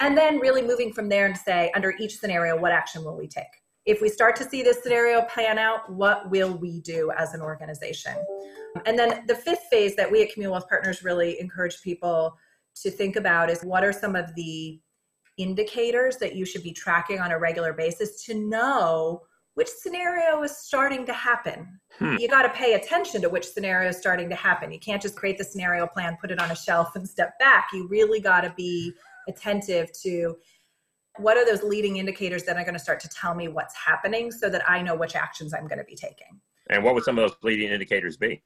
and 0.00 0.16
then 0.16 0.38
really 0.38 0.62
moving 0.62 0.92
from 0.92 1.08
there 1.08 1.26
and 1.26 1.36
say, 1.36 1.70
under 1.74 1.94
each 1.98 2.18
scenario, 2.18 2.58
what 2.58 2.72
action 2.72 3.04
will 3.04 3.16
we 3.16 3.26
take? 3.26 3.44
If 3.86 4.00
we 4.02 4.08
start 4.08 4.34
to 4.36 4.44
see 4.44 4.62
this 4.62 4.82
scenario 4.82 5.22
pan 5.22 5.58
out, 5.58 5.90
what 5.90 6.28
will 6.30 6.56
we 6.56 6.80
do 6.80 7.12
as 7.16 7.34
an 7.34 7.40
organization? 7.40 8.14
And 8.84 8.98
then 8.98 9.24
the 9.26 9.34
fifth 9.34 9.64
phase 9.70 9.94
that 9.96 10.10
we 10.10 10.22
at 10.22 10.32
Community 10.32 10.52
Wealth 10.52 10.68
Partners 10.68 11.04
really 11.04 11.40
encourage 11.40 11.80
people 11.82 12.36
to 12.82 12.90
think 12.90 13.16
about 13.16 13.48
is 13.48 13.62
what 13.62 13.84
are 13.84 13.92
some 13.92 14.16
of 14.16 14.34
the 14.34 14.80
indicators 15.38 16.16
that 16.16 16.34
you 16.34 16.44
should 16.44 16.62
be 16.62 16.72
tracking 16.72 17.20
on 17.20 17.30
a 17.30 17.38
regular 17.38 17.72
basis 17.72 18.24
to 18.24 18.34
know 18.34 19.22
which 19.54 19.68
scenario 19.68 20.42
is 20.42 20.54
starting 20.58 21.06
to 21.06 21.12
happen. 21.12 21.80
Hmm. 21.98 22.16
You 22.18 22.28
got 22.28 22.42
to 22.42 22.50
pay 22.50 22.74
attention 22.74 23.22
to 23.22 23.30
which 23.30 23.46
scenario 23.46 23.88
is 23.88 23.96
starting 23.96 24.28
to 24.28 24.34
happen. 24.34 24.70
You 24.70 24.78
can't 24.78 25.00
just 25.00 25.16
create 25.16 25.38
the 25.38 25.44
scenario 25.44 25.86
plan, 25.86 26.18
put 26.20 26.30
it 26.30 26.40
on 26.40 26.50
a 26.50 26.56
shelf, 26.56 26.94
and 26.94 27.08
step 27.08 27.38
back. 27.38 27.68
You 27.72 27.88
really 27.88 28.20
got 28.20 28.42
to 28.42 28.52
be 28.54 28.92
attentive 29.28 29.90
to 30.02 30.36
what 31.18 31.36
are 31.36 31.46
those 31.46 31.62
leading 31.62 31.96
indicators 31.96 32.44
that 32.44 32.56
are 32.56 32.62
going 32.62 32.74
to 32.74 32.80
start 32.80 33.00
to 33.00 33.08
tell 33.08 33.34
me 33.34 33.48
what's 33.48 33.74
happening 33.74 34.30
so 34.30 34.48
that 34.50 34.68
I 34.68 34.82
know 34.82 34.94
which 34.94 35.16
actions 35.16 35.54
I'm 35.54 35.66
going 35.66 35.78
to 35.78 35.84
be 35.84 35.96
taking. 35.96 36.40
And 36.68 36.84
what 36.84 36.94
would 36.94 37.04
some 37.04 37.18
of 37.18 37.28
those 37.28 37.36
leading 37.42 37.70
indicators 37.70 38.16
be? 38.16 38.42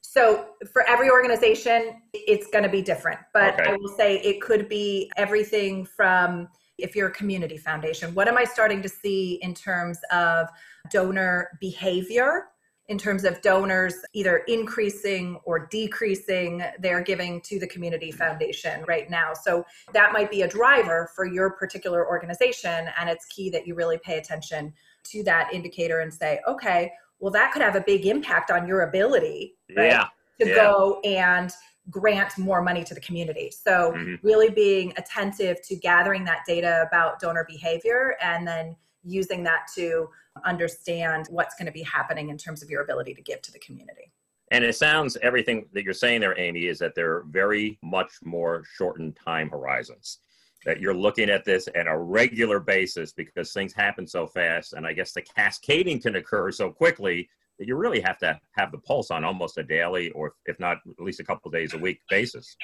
So, 0.00 0.50
for 0.72 0.88
every 0.88 1.10
organization, 1.10 2.00
it's 2.12 2.46
going 2.50 2.62
to 2.62 2.70
be 2.70 2.82
different. 2.82 3.18
But 3.34 3.54
Okay. 3.54 3.70
I 3.70 3.76
will 3.76 3.94
say 3.96 4.18
it 4.20 4.40
could 4.40 4.68
be 4.68 5.10
everything 5.16 5.84
from 5.84 6.48
if 6.78 6.94
you're 6.94 7.08
a 7.08 7.12
community 7.12 7.58
foundation, 7.58 8.14
what 8.14 8.28
am 8.28 8.38
I 8.38 8.44
starting 8.44 8.80
to 8.82 8.88
see 8.88 9.40
in 9.42 9.52
terms 9.52 9.98
of 10.12 10.48
donor 10.90 11.50
behavior? 11.60 12.46
In 12.88 12.96
terms 12.96 13.24
of 13.24 13.42
donors 13.42 13.96
either 14.14 14.38
increasing 14.48 15.38
or 15.44 15.66
decreasing 15.66 16.64
their 16.78 17.02
giving 17.02 17.40
to 17.42 17.58
the 17.58 17.66
community 17.66 18.10
foundation 18.10 18.82
right 18.88 19.10
now. 19.10 19.34
So 19.34 19.62
that 19.92 20.14
might 20.14 20.30
be 20.30 20.40
a 20.40 20.48
driver 20.48 21.10
for 21.14 21.26
your 21.26 21.50
particular 21.50 22.08
organization. 22.08 22.88
And 22.98 23.10
it's 23.10 23.26
key 23.26 23.50
that 23.50 23.66
you 23.66 23.74
really 23.74 23.98
pay 23.98 24.16
attention 24.16 24.72
to 25.04 25.22
that 25.24 25.52
indicator 25.52 26.00
and 26.00 26.12
say, 26.12 26.40
okay, 26.48 26.90
well, 27.20 27.30
that 27.32 27.52
could 27.52 27.60
have 27.60 27.76
a 27.76 27.82
big 27.82 28.06
impact 28.06 28.50
on 28.50 28.66
your 28.66 28.82
ability 28.82 29.56
right, 29.76 29.88
Yeah. 29.90 30.06
to 30.40 30.48
yeah. 30.48 30.54
go 30.54 31.00
and 31.04 31.52
grant 31.90 32.38
more 32.38 32.62
money 32.62 32.84
to 32.84 32.94
the 32.94 33.00
community. 33.00 33.50
So, 33.50 33.92
Mhm. 33.92 34.18
really 34.22 34.50
being 34.50 34.92
attentive 34.96 35.60
to 35.62 35.76
gathering 35.76 36.24
that 36.24 36.40
data 36.46 36.84
about 36.86 37.18
donor 37.18 37.44
behavior 37.44 38.16
and 38.22 38.46
then 38.46 38.76
using 39.04 39.42
that 39.44 39.68
to 39.74 40.08
understand 40.44 41.26
what's 41.30 41.54
going 41.54 41.66
to 41.66 41.72
be 41.72 41.82
happening 41.82 42.28
in 42.28 42.38
terms 42.38 42.62
of 42.62 42.70
your 42.70 42.82
ability 42.82 43.14
to 43.14 43.22
give 43.22 43.42
to 43.42 43.52
the 43.52 43.58
community. 43.58 44.12
And 44.50 44.64
it 44.64 44.76
sounds 44.76 45.16
everything 45.22 45.66
that 45.72 45.84
you're 45.84 45.92
saying 45.92 46.20
there, 46.20 46.38
Amy, 46.38 46.66
is 46.66 46.78
that 46.78 46.94
they're 46.94 47.24
very 47.28 47.78
much 47.82 48.12
more 48.24 48.64
shortened 48.76 49.16
time 49.16 49.50
horizons. 49.50 50.18
That 50.64 50.80
you're 50.80 50.94
looking 50.94 51.30
at 51.30 51.44
this 51.44 51.68
at 51.74 51.86
a 51.86 51.96
regular 51.96 52.58
basis 52.58 53.12
because 53.12 53.52
things 53.52 53.72
happen 53.72 54.06
so 54.06 54.26
fast, 54.26 54.72
and 54.72 54.86
I 54.86 54.92
guess 54.92 55.12
the 55.12 55.22
cascading 55.22 56.00
can 56.00 56.16
occur 56.16 56.50
so 56.50 56.70
quickly 56.70 57.28
that 57.58 57.66
you 57.66 57.76
really 57.76 58.00
have 58.00 58.18
to 58.18 58.38
have 58.52 58.72
the 58.72 58.78
pulse 58.78 59.10
on 59.10 59.24
almost 59.24 59.58
a 59.58 59.62
daily, 59.62 60.10
or 60.10 60.34
if 60.46 60.58
not 60.58 60.78
at 60.86 61.04
least 61.04 61.20
a 61.20 61.24
couple 61.24 61.50
days 61.50 61.74
a 61.74 61.78
week 61.78 62.00
basis. 62.08 62.56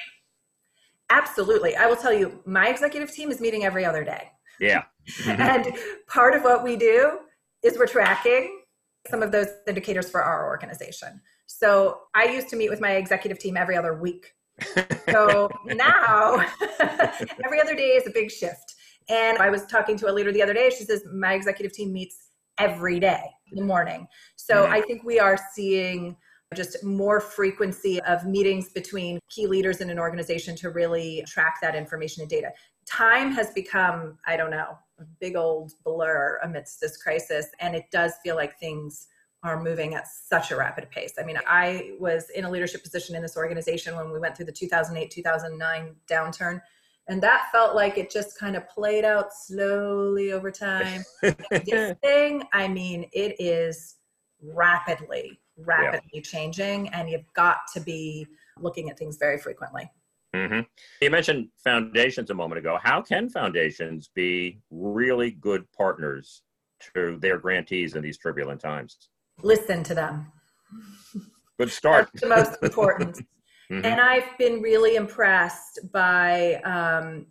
Absolutely. 1.09 1.75
I 1.75 1.85
will 1.85 1.95
tell 1.95 2.13
you, 2.13 2.41
my 2.45 2.69
executive 2.69 3.11
team 3.11 3.31
is 3.31 3.39
meeting 3.39 3.63
every 3.63 3.85
other 3.85 4.03
day. 4.03 4.31
Yeah. 4.59 4.83
and 5.27 5.67
part 6.07 6.35
of 6.35 6.43
what 6.43 6.63
we 6.63 6.75
do 6.75 7.19
is 7.63 7.77
we're 7.77 7.87
tracking 7.87 8.61
some 9.09 9.21
of 9.21 9.31
those 9.31 9.47
indicators 9.67 10.09
for 10.09 10.21
our 10.23 10.47
organization. 10.47 11.21
So 11.45 11.99
I 12.15 12.25
used 12.25 12.49
to 12.49 12.55
meet 12.55 12.69
with 12.69 12.81
my 12.81 12.91
executive 12.91 13.37
team 13.39 13.55
every 13.55 13.77
other 13.77 13.93
week. 13.93 14.33
So 15.09 15.49
now 15.65 16.45
every 17.45 17.61
other 17.61 17.75
day 17.75 17.89
is 17.89 18.07
a 18.07 18.11
big 18.11 18.31
shift. 18.31 18.75
And 19.09 19.37
I 19.37 19.49
was 19.49 19.65
talking 19.67 19.97
to 19.97 20.09
a 20.09 20.13
leader 20.13 20.31
the 20.31 20.41
other 20.41 20.53
day. 20.53 20.71
She 20.75 20.83
says, 20.83 21.03
My 21.13 21.33
executive 21.33 21.71
team 21.71 21.93
meets 21.93 22.29
every 22.57 22.99
day 22.99 23.23
in 23.51 23.59
the 23.59 23.65
morning. 23.65 24.07
So 24.35 24.65
Mhm. 24.65 24.69
I 24.69 24.81
think 24.81 25.03
we 25.03 25.19
are 25.19 25.37
seeing 25.53 26.17
just 26.55 26.83
more 26.83 27.19
frequency 27.19 28.01
of 28.03 28.25
meetings 28.25 28.69
between 28.69 29.19
key 29.29 29.47
leaders 29.47 29.81
in 29.81 29.89
an 29.89 29.99
organization 29.99 30.55
to 30.57 30.69
really 30.69 31.23
track 31.27 31.57
that 31.61 31.75
information 31.75 32.21
and 32.21 32.29
data. 32.29 32.51
Time 32.85 33.31
has 33.31 33.51
become, 33.51 34.17
I 34.25 34.37
don't 34.37 34.51
know, 34.51 34.77
a 34.99 35.03
big 35.19 35.35
old 35.35 35.73
blur 35.83 36.39
amidst 36.43 36.79
this 36.79 36.97
crisis. 36.97 37.47
And 37.59 37.75
it 37.75 37.85
does 37.91 38.13
feel 38.23 38.35
like 38.35 38.57
things 38.59 39.07
are 39.43 39.61
moving 39.61 39.93
at 39.93 40.07
such 40.07 40.51
a 40.51 40.55
rapid 40.55 40.89
pace. 40.89 41.13
I 41.19 41.23
mean, 41.23 41.37
I 41.47 41.91
was 41.99 42.29
in 42.31 42.45
a 42.45 42.49
leadership 42.49 42.81
position 42.81 43.15
in 43.15 43.21
this 43.21 43.37
organization 43.37 43.95
when 43.95 44.11
we 44.11 44.19
went 44.19 44.35
through 44.35 44.47
the 44.47 44.51
2008 44.51 45.11
2009 45.11 45.95
downturn. 46.09 46.61
And 47.07 47.21
that 47.21 47.49
felt 47.51 47.75
like 47.75 47.99
it 47.99 48.09
just 48.09 48.39
kind 48.39 48.55
of 48.55 48.67
played 48.67 49.05
out 49.05 49.31
slowly 49.31 50.31
over 50.31 50.49
time. 50.49 51.03
this 51.21 51.95
thing, 52.01 52.43
I 52.51 52.67
mean, 52.67 53.07
it 53.13 53.35
is 53.39 53.97
rapidly, 54.41 55.39
rapidly 55.57 56.21
changing, 56.21 56.89
and 56.89 57.09
you've 57.09 57.31
got 57.33 57.59
to 57.73 57.79
be 57.79 58.27
looking 58.59 58.89
at 58.89 58.97
things 58.97 59.17
very 59.17 59.37
frequently. 59.37 59.89
hmm 60.33 60.61
You 61.01 61.09
mentioned 61.09 61.49
foundations 61.63 62.29
a 62.29 62.33
moment 62.33 62.59
ago. 62.59 62.77
How 62.81 63.01
can 63.01 63.29
foundations 63.29 64.09
be 64.13 64.59
really 64.69 65.31
good 65.31 65.65
partners 65.71 66.41
to 66.93 67.17
their 67.21 67.37
grantees 67.37 67.95
in 67.95 68.01
these 68.01 68.17
turbulent 68.17 68.61
times? 68.61 68.97
Listen 69.41 69.83
to 69.83 69.95
them. 69.95 70.31
Good 71.57 71.71
start. 71.71 72.09
That's 72.13 72.21
the 72.21 72.29
most 72.29 72.63
important. 72.63 73.21
Mhm. 73.71 73.83
And 73.83 73.99
I've 73.99 74.37
been 74.37 74.61
really 74.61 74.95
impressed 74.95 75.79
by 75.91 76.61
um, 76.63 77.25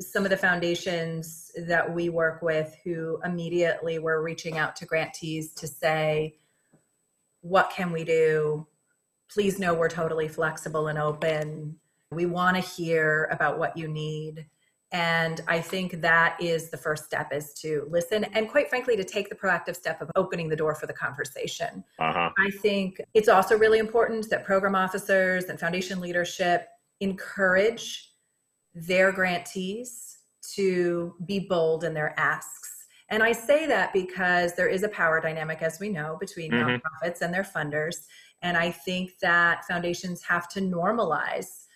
some 0.00 0.24
of 0.24 0.30
the 0.30 0.36
foundations 0.36 1.50
that 1.66 1.94
we 1.94 2.10
work 2.10 2.42
with 2.42 2.76
who 2.84 3.18
immediately 3.24 3.98
were 3.98 4.22
reaching 4.22 4.58
out 4.58 4.76
to 4.76 4.86
grantees 4.86 5.52
to 5.54 5.66
say, 5.66 6.36
What 7.40 7.70
can 7.70 7.92
we 7.92 8.04
do? 8.04 8.66
Please 9.30 9.58
know 9.58 9.74
we're 9.74 9.88
totally 9.88 10.28
flexible 10.28 10.88
and 10.88 10.98
open. 10.98 11.76
We 12.10 12.26
want 12.26 12.56
to 12.56 12.62
hear 12.62 13.28
about 13.30 13.58
what 13.58 13.76
you 13.76 13.88
need. 13.88 14.46
And 14.90 15.42
I 15.46 15.60
think 15.60 16.00
that 16.00 16.36
is 16.40 16.70
the 16.70 16.78
first 16.78 17.04
step 17.04 17.30
is 17.32 17.52
to 17.54 17.86
listen 17.90 18.24
and 18.24 18.48
quite 18.48 18.70
frankly 18.70 18.96
to 18.96 19.04
take 19.04 19.28
the 19.28 19.34
proactive 19.34 19.76
step 19.76 20.00
of 20.00 20.10
opening 20.16 20.48
the 20.48 20.56
door 20.56 20.74
for 20.74 20.86
the 20.86 20.94
conversation. 20.94 21.84
Uh-huh. 21.98 22.30
I 22.38 22.50
think 22.50 22.98
it's 23.12 23.28
also 23.28 23.58
really 23.58 23.80
important 23.80 24.30
that 24.30 24.44
program 24.44 24.74
officers 24.74 25.44
and 25.44 25.60
foundation 25.60 26.00
leadership 26.00 26.68
encourage 27.00 28.12
their 28.74 29.12
grantees 29.12 30.18
to 30.54 31.14
be 31.26 31.40
bold 31.40 31.84
in 31.84 31.92
their 31.92 32.18
asks. 32.18 32.67
And 33.10 33.22
I 33.22 33.32
say 33.32 33.66
that 33.66 33.92
because 33.92 34.54
there 34.54 34.68
is 34.68 34.82
a 34.82 34.88
power 34.88 35.20
dynamic, 35.20 35.62
as 35.62 35.80
we 35.80 35.88
know, 35.88 36.16
between 36.20 36.52
Mhm. 36.52 36.80
nonprofits 36.80 37.22
and 37.22 37.32
their 37.32 37.42
funders. 37.42 38.06
And 38.42 38.56
I 38.56 38.70
think 38.70 39.18
that 39.20 39.64
foundations 39.64 40.22
have 40.24 40.48
to 40.50 40.60
normalize 40.60 41.66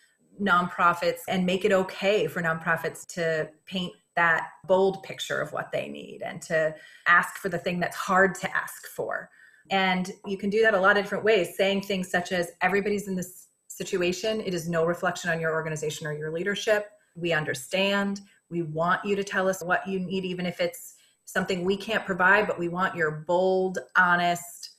nonprofits 0.41 1.21
and 1.29 1.45
make 1.47 1.65
it 1.65 1.73
okay 1.73 2.27
for 2.27 2.43
nonprofits 2.43 3.07
to 3.07 3.51
paint 3.67 3.95
that 4.15 4.51
bold 4.67 5.03
picture 5.03 5.41
of 5.41 5.53
what 5.53 5.73
they 5.73 5.89
need 5.89 6.23
and 6.23 6.43
to 6.43 6.75
ask 7.07 7.37
for 7.37 7.49
the 7.49 7.59
thing 7.59 7.81
that's 7.81 7.97
hard 7.97 8.35
to 8.35 8.57
ask 8.57 8.87
for. 8.87 9.31
And 9.71 10.13
you 10.27 10.37
can 10.37 10.51
do 10.51 10.61
that 10.63 10.75
a 10.75 10.81
lot 10.81 10.99
of 10.99 11.05
different 11.05 11.25
ways, 11.25 11.57
saying 11.57 11.83
things 11.83 12.11
such 12.11 12.31
as 12.33 12.53
everybody's 12.61 13.09
in 13.09 13.17
this 13.17 13.49
situation. 13.69 14.43
It 14.43 14.53
is 14.53 14.69
no 14.69 14.85
reflection 14.85 15.31
on 15.31 15.41
your 15.41 15.53
organization 15.53 16.07
or 16.07 16.13
your 16.13 16.31
leadership. 16.31 16.91
We 17.17 17.33
understand. 17.33 18.21
We 18.51 18.63
want 18.63 19.03
you 19.05 19.17
to 19.17 19.25
tell 19.25 19.49
us 19.49 19.63
what 19.63 19.87
you 19.87 19.99
need, 19.99 20.25
even 20.27 20.45
if 20.45 20.61
it's 20.61 20.97
something 21.33 21.65
we 21.65 21.77
can't 21.77 22.05
provide, 22.05 22.47
but 22.47 22.59
we 22.59 22.69
want 22.69 22.95
your 22.95 23.11
bold, 23.27 23.79
honest 23.97 24.71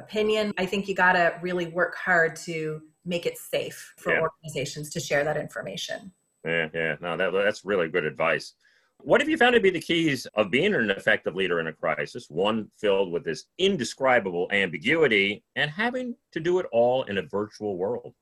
opinion. 0.00 0.52
I 0.56 0.64
think 0.66 0.88
you 0.88 0.94
got 0.94 1.12
to 1.12 1.38
really 1.42 1.66
work 1.66 1.96
hard 1.96 2.36
to 2.36 2.80
make 3.04 3.26
it 3.26 3.36
safe 3.36 3.94
for 3.98 4.12
Yeah. 4.12 4.20
organizations 4.20 4.90
to 4.90 5.00
share 5.00 5.24
that 5.24 5.36
information. 5.36 6.12
Yeah, 6.44 6.68
yeah. 6.72 6.96
No, 7.00 7.16
that, 7.16 7.32
that's 7.32 7.64
really 7.64 7.88
good 7.88 8.04
advice. 8.04 8.54
What 9.00 9.20
have 9.20 9.28
you 9.28 9.36
found 9.36 9.54
to 9.54 9.60
be 9.60 9.70
the 9.70 9.80
keys 9.80 10.26
of 10.34 10.50
being 10.50 10.74
an 10.74 10.90
effective 10.90 11.34
leader 11.34 11.60
in 11.60 11.68
a 11.68 11.72
crisis? 11.72 12.26
One 12.28 12.70
filled 12.78 13.12
with 13.12 13.24
this 13.24 13.44
indescribable 13.58 14.48
ambiguity 14.50 15.44
and 15.56 15.70
having 15.70 16.16
to 16.32 16.40
do 16.40 16.58
it 16.58 16.66
all 16.72 17.04
in 17.04 17.18
a 17.18 17.22
virtual 17.22 17.76
world. 17.76 18.14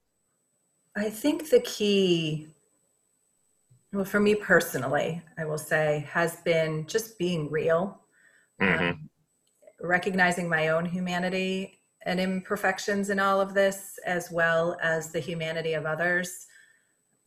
I 0.96 1.08
think 1.10 1.50
the 1.50 1.60
key, 1.60 2.48
well, 3.92 4.04
for 4.04 4.20
me 4.20 4.34
personally, 4.34 5.22
I 5.38 5.44
will 5.44 5.58
say, 5.58 6.06
has 6.10 6.36
been 6.42 6.86
just 6.86 7.18
being 7.18 7.50
real, 7.50 8.00
Mhm. 8.60 8.90
um, 8.90 9.10
recognizing 9.80 10.48
my 10.48 10.68
own 10.68 10.84
humanity 10.84 11.80
and 12.04 12.20
imperfections 12.20 13.10
in 13.10 13.18
all 13.18 13.40
of 13.40 13.54
this, 13.54 13.98
as 14.04 14.30
well 14.30 14.76
as 14.82 15.12
the 15.12 15.20
humanity 15.20 15.74
of 15.74 15.86
others. 15.86 16.46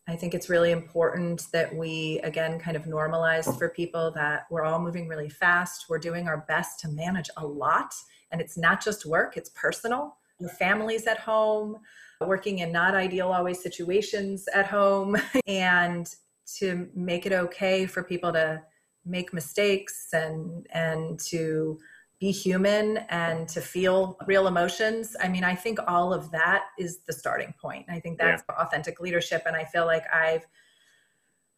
I 0.07 0.15
think 0.15 0.33
it's 0.33 0.49
really 0.49 0.71
important 0.71 1.43
that 1.51 1.75
we, 1.75 2.19
again, 2.23 2.59
kind 2.59 2.75
of 2.75 2.85
normalize 2.85 3.55
for 3.59 3.69
people 3.69 4.09
that 4.11 4.47
we're 4.49 4.63
all 4.63 4.79
moving 4.79 5.07
really 5.07 5.29
fast. 5.29 5.87
We're 5.87 5.99
doing 5.99 6.27
our 6.27 6.37
best 6.47 6.79
to 6.79 6.87
manage 6.87 7.29
a 7.37 7.45
lot. 7.45 7.93
And 8.31 8.41
it's 8.41 8.57
not 8.57 8.83
just 8.83 9.05
work, 9.05 9.37
it's 9.37 9.49
personal. 9.49 10.17
Your 10.39 10.49
family's 10.49 11.05
at 11.07 11.19
home, 11.19 11.79
working 12.21 12.59
in 12.59 12.71
not 12.71 12.95
ideal 12.95 13.31
always 13.31 13.61
situations 13.61 14.47
at 14.47 14.65
home, 14.65 15.15
and 15.47 16.15
to 16.57 16.89
make 16.95 17.25
it 17.25 17.31
okay 17.31 17.85
for 17.85 18.03
people 18.03 18.33
to 18.33 18.61
make 19.05 19.33
mistakes 19.33 20.09
and 20.13 20.67
and 20.71 21.19
to 21.19 21.79
be 22.19 22.31
human 22.31 22.97
and 23.09 23.47
to 23.47 23.61
feel 23.61 24.17
real 24.27 24.47
emotions. 24.47 25.15
I 25.21 25.29
mean, 25.29 25.45
I 25.45 25.55
think 25.55 25.79
all 25.87 26.13
of 26.13 26.31
that 26.31 26.65
is 26.77 26.99
the 27.07 27.13
starting 27.13 27.53
point. 27.61 27.85
I 27.89 27.99
think 28.01 28.17
that's 28.17 28.43
authentic 28.49 28.99
leadership. 28.99 29.43
And 29.45 29.55
I 29.55 29.63
feel 29.63 29.85
like 29.85 30.03
I've 30.13 30.45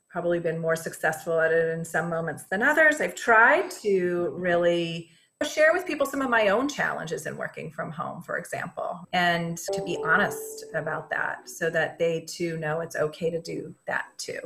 probably 0.07 0.39
been 0.39 0.59
more 0.59 0.75
successful 0.75 1.39
at 1.39 1.51
it 1.51 1.69
in 1.69 1.83
some 1.83 2.09
moments 2.09 2.43
than 2.43 2.61
others. 2.61 3.01
I've 3.01 3.15
tried 3.15 3.71
to 3.81 4.33
really 4.35 5.09
share 5.43 5.73
with 5.73 5.87
people 5.87 6.05
some 6.05 6.21
of 6.21 6.29
my 6.29 6.49
own 6.49 6.67
challenges 6.67 7.25
in 7.25 7.37
working 7.37 7.71
from 7.71 7.91
home, 7.91 8.21
for 8.21 8.37
example, 8.37 8.99
and 9.13 9.57
to 9.57 9.81
be 9.83 9.97
honest 10.03 10.65
about 10.75 11.09
that 11.09 11.49
so 11.49 11.71
that 11.71 11.97
they 11.97 12.21
too 12.21 12.57
know 12.57 12.81
it's 12.81 12.95
okay 12.95 13.31
to 13.31 13.41
do 13.41 13.73
that 13.87 14.05
too. 14.19 14.39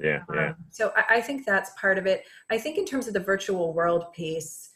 Yeah, 0.00 0.20
yeah. 0.32 0.48
Um, 0.48 0.56
so 0.70 0.92
I, 0.96 1.16
I 1.16 1.20
think 1.20 1.44
that's 1.44 1.70
part 1.78 1.98
of 1.98 2.06
it. 2.06 2.24
I 2.50 2.58
think 2.58 2.78
in 2.78 2.84
terms 2.84 3.08
of 3.08 3.14
the 3.14 3.20
virtual 3.20 3.72
world 3.72 4.12
piece, 4.12 4.70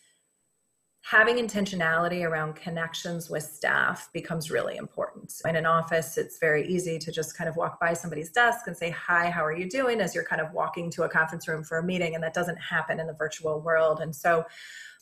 having 1.04 1.36
intentionality 1.36 2.24
around 2.24 2.54
connections 2.54 3.28
with 3.28 3.42
staff 3.42 4.08
becomes 4.12 4.50
really 4.50 4.76
important. 4.76 5.32
In 5.44 5.56
an 5.56 5.66
office, 5.66 6.16
it's 6.16 6.38
very 6.38 6.66
easy 6.68 6.98
to 6.98 7.10
just 7.10 7.36
kind 7.36 7.48
of 7.48 7.56
walk 7.56 7.80
by 7.80 7.92
somebody's 7.92 8.30
desk 8.30 8.66
and 8.68 8.76
say, 8.76 8.90
Hi, 8.90 9.28
how 9.28 9.44
are 9.44 9.56
you 9.56 9.68
doing? 9.68 10.00
as 10.00 10.14
you're 10.14 10.24
kind 10.24 10.40
of 10.40 10.52
walking 10.52 10.90
to 10.90 11.02
a 11.02 11.08
conference 11.08 11.48
room 11.48 11.64
for 11.64 11.78
a 11.78 11.82
meeting. 11.82 12.14
And 12.14 12.22
that 12.22 12.34
doesn't 12.34 12.56
happen 12.56 13.00
in 13.00 13.06
the 13.06 13.14
virtual 13.14 13.60
world. 13.60 14.00
And 14.00 14.14
so 14.14 14.44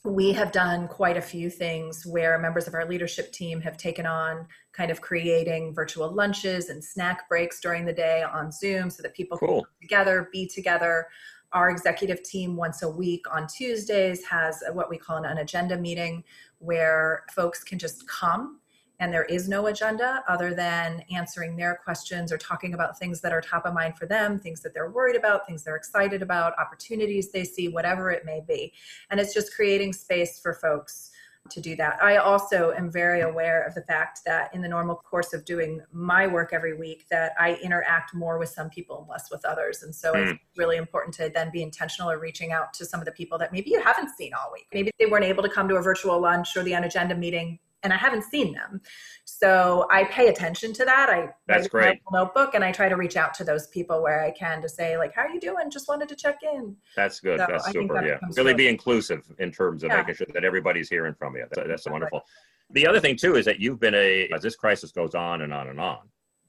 we 0.04 0.32
have 0.32 0.50
done 0.50 0.88
quite 0.88 1.18
a 1.18 1.22
few 1.22 1.50
things 1.50 2.06
where 2.06 2.38
members 2.38 2.66
of 2.66 2.74
our 2.74 2.86
leadership 2.86 3.32
team 3.32 3.60
have 3.60 3.76
taken 3.76 4.06
on 4.06 4.46
kind 4.72 4.90
of 4.90 5.00
creating 5.02 5.74
virtual 5.74 6.10
lunches 6.10 6.70
and 6.70 6.82
snack 6.82 7.28
breaks 7.28 7.60
during 7.60 7.84
the 7.84 7.92
day 7.92 8.22
on 8.22 8.50
Zoom 8.50 8.88
so 8.88 9.02
that 9.02 9.14
people 9.14 9.36
cool. 9.36 9.48
can 9.48 9.64
come 9.64 9.66
together, 9.82 10.28
be 10.32 10.46
together. 10.46 11.06
Our 11.52 11.68
executive 11.68 12.22
team, 12.22 12.56
once 12.56 12.82
a 12.82 12.88
week 12.88 13.26
on 13.30 13.46
Tuesdays, 13.46 14.24
has 14.24 14.62
what 14.72 14.88
we 14.88 14.96
call 14.96 15.22
an 15.22 15.38
agenda 15.38 15.76
meeting 15.76 16.24
where 16.58 17.24
folks 17.34 17.62
can 17.62 17.78
just 17.78 18.08
come 18.08 18.59
and 19.00 19.12
there 19.12 19.24
is 19.24 19.48
no 19.48 19.66
agenda 19.66 20.22
other 20.28 20.54
than 20.54 21.02
answering 21.10 21.56
their 21.56 21.80
questions 21.82 22.30
or 22.30 22.38
talking 22.38 22.74
about 22.74 22.98
things 22.98 23.20
that 23.22 23.32
are 23.32 23.40
top 23.40 23.64
of 23.64 23.74
mind 23.74 23.96
for 23.96 24.06
them, 24.06 24.38
things 24.38 24.60
that 24.60 24.74
they're 24.74 24.90
worried 24.90 25.16
about, 25.16 25.46
things 25.46 25.64
they're 25.64 25.76
excited 25.76 26.22
about, 26.22 26.52
opportunities 26.58 27.32
they 27.32 27.44
see, 27.44 27.68
whatever 27.68 28.10
it 28.10 28.24
may 28.24 28.42
be. 28.46 28.72
And 29.10 29.18
it's 29.18 29.34
just 29.34 29.54
creating 29.56 29.94
space 29.94 30.38
for 30.38 30.52
folks 30.52 31.10
to 31.48 31.60
do 31.60 31.74
that. 31.76 31.98
I 32.02 32.18
also 32.18 32.72
am 32.76 32.92
very 32.92 33.22
aware 33.22 33.64
of 33.64 33.74
the 33.74 33.80
fact 33.82 34.20
that 34.26 34.54
in 34.54 34.60
the 34.60 34.68
normal 34.68 34.96
course 34.96 35.32
of 35.32 35.46
doing 35.46 35.80
my 35.90 36.26
work 36.26 36.50
every 36.52 36.76
week 36.76 37.06
that 37.10 37.32
I 37.40 37.54
interact 37.62 38.14
more 38.14 38.38
with 38.38 38.50
some 38.50 38.68
people 38.68 39.00
and 39.00 39.08
less 39.08 39.30
with 39.30 39.44
others. 39.46 39.82
And 39.82 39.94
so 39.94 40.12
mm. 40.12 40.32
it's 40.32 40.40
really 40.56 40.76
important 40.76 41.14
to 41.14 41.30
then 41.34 41.50
be 41.50 41.62
intentional 41.62 42.10
or 42.10 42.18
reaching 42.18 42.52
out 42.52 42.74
to 42.74 42.84
some 42.84 43.00
of 43.00 43.06
the 43.06 43.12
people 43.12 43.38
that 43.38 43.52
maybe 43.52 43.70
you 43.70 43.80
haven't 43.80 44.10
seen 44.10 44.32
all 44.34 44.52
week. 44.52 44.66
Maybe 44.72 44.90
they 44.98 45.06
weren't 45.06 45.24
able 45.24 45.42
to 45.42 45.48
come 45.48 45.66
to 45.70 45.76
a 45.76 45.82
virtual 45.82 46.20
lunch 46.20 46.56
or 46.56 46.62
the 46.62 46.72
unagenda 46.72 47.18
meeting 47.18 47.58
and 47.82 47.92
I 47.92 47.96
haven't 47.96 48.24
seen 48.24 48.52
them. 48.52 48.80
So 49.24 49.86
I 49.90 50.04
pay 50.04 50.28
attention 50.28 50.72
to 50.74 50.84
that. 50.84 51.08
I 51.10 51.30
that's 51.46 51.68
great 51.68 52.00
notebook 52.12 52.54
and 52.54 52.62
I 52.62 52.72
try 52.72 52.88
to 52.88 52.96
reach 52.96 53.16
out 53.16 53.34
to 53.34 53.44
those 53.44 53.68
people 53.68 54.02
where 54.02 54.22
I 54.22 54.30
can 54.30 54.60
to 54.62 54.68
say 54.68 54.98
like, 54.98 55.14
"How 55.14 55.22
are 55.22 55.30
you 55.30 55.40
doing? 55.40 55.70
Just 55.70 55.88
wanted 55.88 56.08
to 56.10 56.16
check 56.16 56.38
in." 56.42 56.76
That's 56.96 57.20
good. 57.20 57.40
So 57.40 57.46
that's 57.48 57.70
super. 57.72 57.94
That 57.94 58.04
yeah, 58.04 58.18
really 58.36 58.54
be 58.54 58.68
inclusive 58.68 59.24
in 59.38 59.50
terms 59.50 59.82
of 59.82 59.90
yeah. 59.90 59.98
making 59.98 60.16
sure 60.16 60.26
that 60.34 60.44
everybody's 60.44 60.88
hearing 60.88 61.14
from 61.14 61.36
you. 61.36 61.46
That's, 61.50 61.68
that's 61.68 61.88
wonderful. 61.88 62.22
The 62.70 62.86
other 62.86 63.00
thing 63.00 63.16
too 63.16 63.36
is 63.36 63.44
that 63.46 63.60
you've 63.60 63.80
been 63.80 63.94
a 63.94 64.28
as 64.34 64.42
this 64.42 64.56
crisis 64.56 64.92
goes 64.92 65.14
on 65.14 65.42
and 65.42 65.52
on 65.52 65.68
and 65.68 65.80
on, 65.80 66.00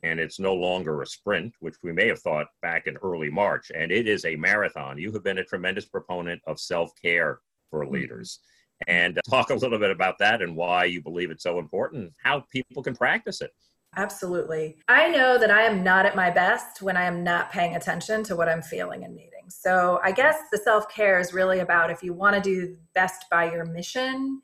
and 0.04 0.20
it's 0.20 0.40
no 0.40 0.54
longer 0.54 1.02
a 1.02 1.08
sprint, 1.08 1.54
which 1.60 1.76
we 1.84 1.92
may 1.92 2.08
have 2.08 2.20
thought 2.20 2.48
back 2.62 2.88
in 2.88 2.98
early 2.98 3.30
March, 3.30 3.72
and 3.74 3.92
it 3.92 4.08
is 4.08 4.26
a 4.26 4.36
marathon. 4.36 4.98
You 4.98 5.12
have 5.14 5.24
been 5.24 5.38
a 5.38 5.44
tremendous 5.44 5.86
proponent 5.86 6.42
of 6.46 6.60
self 6.60 6.92
care 7.02 7.40
for 7.70 7.84
mm-hmm. 7.84 7.94
leaders 7.94 8.40
and 8.88 9.18
uh, 9.18 9.22
talk 9.30 9.50
a 9.50 9.56
little 9.56 9.80
bit 9.80 9.92
about 9.92 10.18
that 10.20 10.42
and 10.42 10.56
why 10.56 10.86
you 10.86 11.02
believe 11.02 11.32
it's 11.32 11.44
so 11.44 11.60
important, 11.60 12.12
how 12.24 12.44
people 12.52 12.84
can 12.84 12.96
practice 12.96 13.42
it. 13.42 13.52
Absolutely. 13.98 14.78
I 14.88 15.10
know 15.10 15.38
that 15.38 15.52
I 15.52 15.64
am 15.64 15.84
not 15.84 16.06
at 16.06 16.16
my 16.16 16.30
best 16.30 16.82
when 16.82 16.96
I 16.96 17.04
am 17.04 17.24
not 17.24 17.52
paying 17.52 17.76
attention 17.76 18.24
to 18.24 18.36
what 18.38 18.48
I'm 18.48 18.62
feeling 18.62 19.04
in 19.04 19.14
meetings. 19.14 19.58
So 19.60 20.00
I 20.02 20.14
guess 20.14 20.38
the 20.52 20.58
self 20.58 20.88
care 20.90 21.20
is 21.20 21.34
really 21.34 21.60
about 21.60 21.92
if 21.92 22.02
you 22.02 22.14
want 22.14 22.36
to 22.36 22.42
do 22.42 22.78
best 22.96 23.26
by 23.30 23.52
your 23.52 23.66
mission 23.66 24.42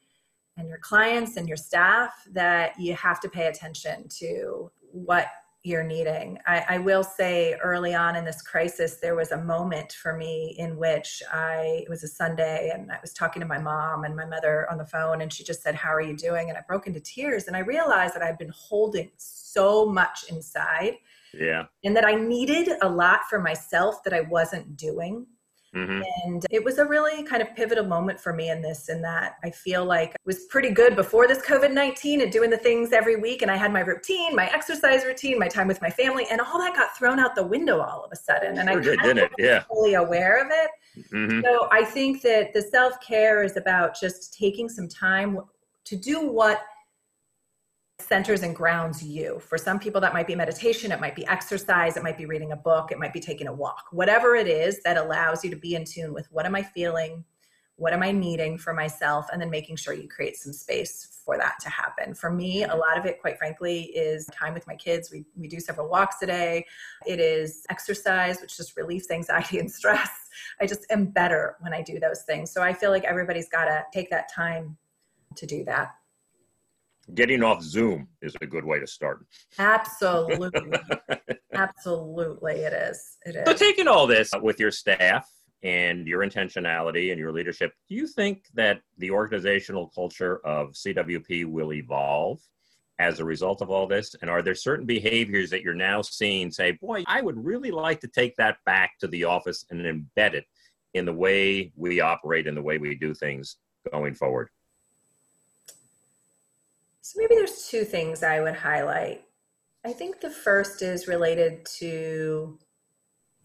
and 0.58 0.68
your 0.68 0.80
clients 0.80 1.38
and 1.38 1.48
your 1.48 1.56
staff, 1.56 2.12
that 2.34 2.78
you 2.80 2.94
have 2.96 3.22
to 3.22 3.30
pay 3.30 3.48
attention 3.48 4.08
to 4.20 4.70
what 4.92 5.28
you're 5.68 5.84
needing. 5.84 6.40
I, 6.48 6.66
I, 6.70 6.78
will 6.78 7.04
say 7.04 7.56
early 7.62 7.94
on 7.94 8.16
in 8.16 8.24
this 8.24 8.42
crisis, 8.42 8.98
there 9.02 9.16
was 9.16 9.32
a 9.32 9.44
moment 9.44 9.92
for 9.92 10.16
me 10.16 10.56
in 10.58 10.78
which 10.78 11.22
I, 11.32 11.82
it 11.84 11.90
was 11.90 12.04
a 12.04 12.08
Sunday 12.08 12.72
and 12.74 12.90
I 12.90 13.00
was 13.02 13.12
talking 13.12 13.42
to 13.42 13.46
my 13.46 13.58
mom 13.60 14.06
and 14.06 14.16
my 14.16 14.26
mother 14.26 14.66
on 14.72 14.78
the 14.78 14.86
phone, 14.86 15.22
and 15.22 15.32
she 15.32 15.44
just 15.44 15.62
said, 15.62 15.76
How 15.76 15.94
are 15.94 16.02
you 16.02 16.16
doing? 16.16 16.48
And 16.48 16.58
I 16.58 16.62
broke 16.66 16.88
into 16.88 17.02
tears 17.02 17.48
and 17.48 17.56
I 17.56 17.60
realized 17.60 18.16
that 18.16 18.24
I'd 18.24 18.38
been 18.38 18.54
holding 18.56 19.12
so 19.18 19.86
much 19.86 20.30
inside. 20.30 20.94
Yeah. 21.34 21.66
And 21.84 21.96
that 21.98 22.06
I 22.06 22.16
needed 22.16 22.70
a 22.82 22.88
lot 22.88 23.22
for 23.30 23.40
myself 23.40 24.04
that 24.06 24.14
I 24.14 24.22
wasn't 24.22 24.78
doing. 24.78 25.28
Mm-hmm. 25.78 26.02
And 26.24 26.46
it 26.50 26.64
was 26.64 26.80
a 26.80 26.86
really 26.86 27.24
kind 27.24 27.42
of 27.42 27.56
pivotal 27.56 27.86
moment 27.86 28.20
for 28.20 28.34
me 28.34 28.50
in 28.50 28.62
this, 28.62 28.90
in 28.90 29.02
that 29.04 29.36
I 29.44 29.52
feel 29.52 29.86
like 29.86 30.12
I 30.12 30.18
was 30.26 30.46
pretty 30.46 30.72
good 30.72 30.96
before 30.96 31.28
this 31.28 31.40
COVID 31.40 31.72
19 31.72 32.22
and 32.22 32.32
doing 32.32 32.50
the 32.50 32.58
things 32.58 32.92
every 32.92 33.16
week. 33.16 33.44
And 33.44 33.52
I 33.52 33.56
had 33.56 33.72
my 33.72 33.82
routine, 33.82 34.36
my 34.36 34.48
exercise 34.48 35.06
routine, 35.06 35.38
my 35.38 35.48
time 35.48 35.68
with 35.68 35.82
my 35.82 35.90
family, 35.90 36.26
and 36.32 36.42
all 36.42 36.58
that 36.60 36.76
got 36.76 36.98
thrown 36.98 37.20
out 37.20 37.36
the 37.36 37.46
window 37.46 37.80
all 37.80 38.04
of 38.04 38.12
a 38.12 38.16
sudden. 38.16 38.58
And 38.58 38.70
sure 38.70 38.80
I 38.80 38.82
did, 38.82 39.00
didn't 39.02 39.18
it? 39.20 39.32
Yeah. 39.38 39.64
fully 39.68 39.94
aware 39.94 40.44
of 40.44 40.48
it. 40.50 40.72
Mm-hmm. 41.14 41.42
So 41.44 41.68
I 41.72 41.86
think 41.86 42.22
that 42.24 42.54
the 42.54 42.62
self 42.62 43.00
care 43.02 43.44
is 43.44 43.58
about 43.58 44.00
just 44.00 44.34
taking 44.34 44.68
some 44.70 44.88
time 44.88 45.40
to 45.86 45.96
do 45.96 46.28
what 46.28 46.62
centers 48.00 48.44
and 48.44 48.56
grounds 48.56 49.04
you. 49.04 49.40
For 49.40 49.58
some 49.58 49.80
people, 49.80 50.00
that 50.02 50.14
might 50.14 50.28
be 50.28 50.36
meditation, 50.36 50.92
it 50.92 51.02
might 51.02 51.16
be 51.16 51.26
exercise, 51.28 51.98
it 51.98 52.04
might 52.04 52.18
be 52.18 52.26
reading 52.26 52.52
a 52.52 52.56
book, 52.56 52.92
it 52.92 53.00
might 53.00 53.14
be 53.14 53.20
taking 53.20 53.48
a 53.48 53.54
walk. 53.54 53.86
Whatever 53.92 54.36
it 54.36 54.48
is 54.48 54.82
that 54.84 54.98
allows 54.98 55.44
you 55.44 55.50
to 55.50 55.56
be 55.56 55.76
in 55.76 55.84
tune 55.84 56.14
with 56.14 56.28
what 56.32 56.46
am 56.46 56.56
I 56.56 56.62
feeling, 56.62 57.24
what 57.76 57.94
am 57.94 58.04
I 58.04 58.12
needing 58.12 58.58
for 58.58 58.74
myself, 58.74 59.28
and 59.32 59.42
then 59.42 59.50
making 59.50 59.78
sure 59.78 59.94
you 59.94 60.08
create 60.08 60.38
some 60.38 60.54
space 60.54 61.22
for 61.26 61.38
that 61.38 61.56
to 61.62 61.70
happen. 61.70 62.14
For 62.14 62.32
me, 62.32 62.64
a 62.64 62.76
lot 62.76 62.98
of 62.98 63.06
it, 63.06 63.20
quite 63.20 63.38
frankly, 63.38 63.84
is 63.84 64.28
time 64.28 64.54
with 64.54 64.66
my 64.68 64.76
kids. 64.76 65.12
We, 65.12 65.26
we 65.36 65.48
do 65.48 65.60
several 65.60 65.90
walks 65.90 66.22
a 66.22 66.28
day. 66.28 66.66
It 67.06 67.20
is 67.20 67.66
exercise, 67.70 68.40
which 68.42 68.58
just 68.58 68.78
relieves 68.78 69.10
anxiety 69.10 69.60
and 69.60 69.72
stress. 69.72 70.12
I 70.62 70.68
just 70.68 70.86
am 70.92 71.08
better 71.08 71.56
when 71.62 71.74
I 71.74 71.82
do 71.82 72.00
those 72.00 72.22
things. 72.24 72.52
So 72.52 72.62
I 72.62 72.74
feel 72.74 72.92
like 72.92 73.04
everybody's 73.06 73.50
got 73.50 73.66
to 73.66 73.84
take 73.92 74.10
that 74.12 74.32
time 74.32 74.78
to 75.36 75.46
do 75.46 75.64
that 75.66 75.96
getting 77.14 77.44
off 77.44 77.62
Zoom 77.62 78.08
is 78.22 78.36
a 78.42 78.46
good 78.46 78.66
way 78.66 78.80
to 78.80 78.88
start. 78.88 79.26
Absolutely. 79.60 80.52
Absolutely, 81.54 82.54
it 82.54 82.74
is. 82.74 83.18
It 83.26 83.36
is. 83.36 83.44
So, 83.46 83.54
taking 83.54 83.88
all 83.88 84.08
this 84.08 84.32
with 84.42 84.60
your 84.60 84.72
staff 84.72 85.30
and 85.64 86.08
your 86.08 86.22
intentionality 86.22 87.12
and 87.12 87.20
your 87.20 87.32
leadership, 87.32 87.74
do 87.90 87.96
you 87.96 88.08
think 88.08 88.44
that 88.54 88.82
the 88.98 89.12
organizational 89.12 89.90
culture 89.90 90.46
of 90.46 90.72
CWP 90.74 91.46
will 91.46 91.74
evolve 91.74 92.40
as 93.00 93.20
a 93.20 93.26
result 93.26 93.62
of 93.62 93.70
all 93.70 93.88
this? 93.88 94.16
And 94.22 94.30
are 94.30 94.42
there 94.42 94.56
certain 94.56 94.86
behaviors 94.86 95.50
that 95.50 95.62
you're 95.62 95.74
now 95.74 96.02
seeing 96.02 96.52
say, 96.52 96.72
boy, 96.74 97.04
I 97.08 97.22
would 97.22 97.44
really 97.44 97.72
like 97.72 98.02
to 98.02 98.08
take 98.08 98.36
that 98.38 98.58
back 98.66 99.00
to 99.00 99.08
the 99.08 99.24
office 99.24 99.66
and 99.70 99.82
embed 99.82 100.34
it 100.34 100.46
in 100.94 101.06
the 101.06 101.14
way 101.14 101.72
we 101.76 102.02
operate 102.02 102.48
and 102.48 102.58
the 102.58 102.62
way 102.62 102.78
we 102.78 102.96
do 102.96 103.14
things 103.14 103.58
going 103.92 104.14
forward? 104.14 104.50
So 107.08 107.22
maybe 107.22 107.36
there's 107.36 107.70
two 107.70 107.86
things 107.86 108.22
I 108.22 108.42
would 108.42 108.56
highlight. 108.56 109.24
I 109.86 109.94
think 109.94 110.20
the 110.20 110.30
first 110.30 110.82
is 110.82 111.08
related 111.08 111.66
to 111.78 112.60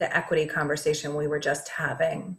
the 0.01 0.16
equity 0.16 0.46
conversation 0.46 1.14
we 1.14 1.29
were 1.29 1.38
just 1.38 1.68
having. 1.68 2.38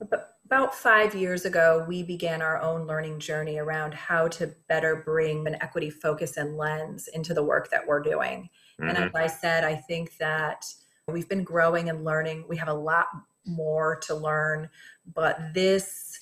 About 0.00 0.74
five 0.74 1.14
years 1.14 1.44
ago, 1.44 1.84
we 1.86 2.02
began 2.02 2.42
our 2.42 2.60
own 2.60 2.88
learning 2.88 3.20
journey 3.20 3.58
around 3.58 3.94
how 3.94 4.26
to 4.26 4.52
better 4.68 4.96
bring 5.06 5.46
an 5.46 5.54
equity 5.62 5.90
focus 5.90 6.38
and 6.38 6.56
lens 6.56 7.06
into 7.06 7.32
the 7.32 7.44
work 7.44 7.70
that 7.70 7.86
we're 7.86 8.02
doing. 8.02 8.50
Mm-hmm. 8.80 8.88
And 8.88 8.98
as. 8.98 9.10
I 9.14 9.28
said, 9.28 9.62
I 9.62 9.76
think 9.76 10.16
that 10.16 10.64
we've 11.06 11.28
been 11.28 11.44
growing 11.44 11.88
and 11.88 12.04
learning. 12.04 12.46
We 12.48 12.56
have 12.56 12.66
a 12.66 12.74
lot 12.74 13.06
more 13.46 14.00
to 14.08 14.14
learn, 14.16 14.68
but 15.14 15.54
this 15.54 16.18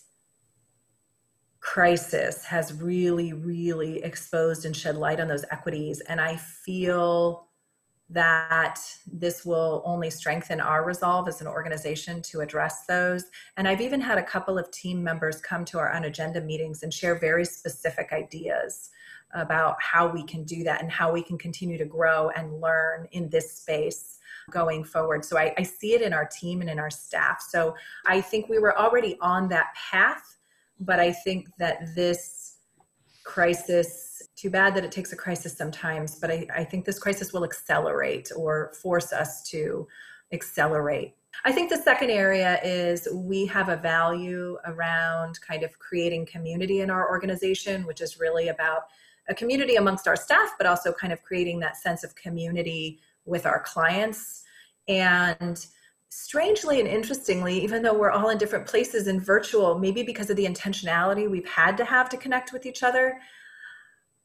crisis 1.61 2.45
has 2.45 2.73
really, 2.75 3.33
really 3.33 4.03
exposed 4.03 4.65
and 4.65 4.75
shed 4.75 4.97
light 4.97 5.21
on 5.21 5.29
those 5.29 5.45
equities. 5.51 6.01
And 6.01 6.21
I 6.21 6.37
feel 6.37 7.47
that 8.09 8.81
this 9.07 9.45
will 9.45 9.83
only 9.85 10.11
strengthen 10.11 10.61
our 10.61 10.85
resolve 10.85 11.29
as 11.29 11.41
an 11.41 11.47
organization 11.47 12.21
to 12.23 12.41
address 12.41 12.85
those. 12.87 13.25
And 13.57 13.69
I've 13.69 13.81
even 13.81 14.01
had 14.01 14.19
a 14.19 14.23
couple 14.23 14.59
of 14.59 14.71
team 14.73 15.03
members 15.05 15.41
come 15.41 15.65
to 15.67 15.79
our 15.79 15.93
unagenda 15.93 16.45
meetings 16.45 16.83
and 16.83 16.93
share 16.93 17.15
very 17.15 17.45
specific 17.45 18.11
ideas 18.13 18.91
about 19.35 19.77
how 19.81 20.09
we 20.09 20.25
can 20.25 20.43
do 20.43 20.65
that 20.65 20.83
and 20.83 20.91
how 20.91 21.13
we 21.13 21.23
can 21.23 21.39
continue 21.39 21.79
to 21.79 21.85
grow 21.85 22.31
and 22.31 22.61
learn 22.61 23.07
in 23.13 23.29
this 23.29 23.59
space 23.59 24.19
going 24.51 24.83
forward. 24.83 25.25
So 25.25 25.39
I, 25.39 25.55
I 25.57 25.63
see 25.63 25.95
it 25.95 26.03
in 26.03 26.13
our 26.13 26.27
team 26.27 26.63
and 26.63 26.71
in 26.71 26.81
our 26.81 26.91
staff. 26.91 27.41
So 27.49 27.77
I 28.07 28.21
think 28.21 28.49
we 28.49 28.59
were 28.59 28.77
already 28.77 29.17
on 29.21 29.49
that 29.51 29.67
path 29.75 30.37
but 30.81 30.99
I 30.99 31.13
think 31.13 31.49
that 31.59 31.95
this 31.95 32.57
crisis, 33.25 34.23
too 34.35 34.51
bad 34.51 34.75
that 34.75 34.85
it 34.85 34.91
takes 34.91 35.13
a 35.13 35.17
crisis 35.17 35.57
sometimes, 35.57 36.19
but 36.19 36.31
I, 36.31 36.47
I 36.55 36.65
think 36.65 36.85
this 36.85 36.99
crisis 36.99 37.33
will 37.33 37.45
accelerate 37.45 38.33
or 38.35 38.73
force 38.83 39.13
us 39.13 39.43
to 39.51 39.87
accelerate. 40.33 41.15
I 41.45 41.53
think 41.53 41.71
the 41.71 41.77
second 41.77 42.11
area 42.11 42.61
is 42.65 43.09
we 43.13 43.47
have 43.47 43.69
a 43.69 43.77
value 43.77 44.59
around 44.67 45.41
kind 45.41 45.63
of 45.63 45.79
creating 45.79 46.27
community 46.27 46.81
in 46.81 46.91
our 46.91 47.09
organization, 47.09 47.87
which 47.87 48.01
is 48.01 48.19
really 48.19 48.49
about 48.49 48.85
a 49.29 49.35
community 49.35 49.77
amongst 49.77 50.09
our 50.09 50.17
staff, 50.17 50.55
but 50.59 50.67
also 50.67 50.93
kind 50.93 51.13
of 51.13 51.23
creating 51.23 51.61
that 51.61 51.77
sense 51.77 52.03
of 52.03 52.15
community 52.15 53.01
with 53.25 53.47
our 53.47 53.61
clients. 53.61 54.43
And 54.89 55.65
strangely 56.11 56.81
and 56.81 56.89
interestingly, 56.89 57.63
even 57.63 57.83
though 57.83 57.95
we're 57.95 58.11
all 58.11 58.31
in 58.31 58.39
different 58.39 58.67
places 58.67 59.07
in 59.07 59.21
virtual, 59.21 59.79
maybe 59.79 60.03
because 60.03 60.29
of 60.29 60.37
the 60.37 60.45
intentionality 60.45 61.31
we've 61.31 61.49
had 61.49 61.77
to 61.77 61.85
have 61.85 62.09
to 62.11 62.17
connect 62.17 62.53
with 62.53 62.67
each 62.67 62.83
other, 62.83 63.19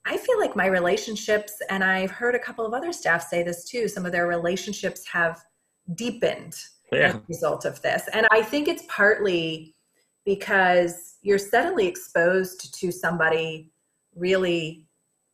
I 0.06 0.18
feel 0.18 0.40
like 0.40 0.56
my 0.56 0.66
relationships, 0.68 1.54
and 1.70 1.84
I've 1.84 2.12
heard 2.12 2.36
a 2.36 2.40
couple 2.40 2.66
of 2.66 2.74
other 2.74 2.92
staff 2.92 3.28
say 3.28 3.44
this 3.44 3.66
too, 3.66 3.88
some 3.88 4.06
of 4.06 4.12
their 4.12 4.28
relationships 4.28 5.06
have 5.08 5.44
deepened 5.96 6.56
yeah. 6.92 7.08
as 7.08 7.16
a 7.16 7.24
result 7.28 7.66
of 7.66 7.82
this. 7.82 8.08
And 8.14 8.28
I 8.32 8.42
think 8.42 8.68
it's 8.68 8.84
partly 8.88 9.76
because 10.26 11.16
you're 11.22 11.38
suddenly 11.38 11.88
exposed 11.88 12.74
to 12.80 12.92
somebody 12.92 13.72
really 14.16 14.86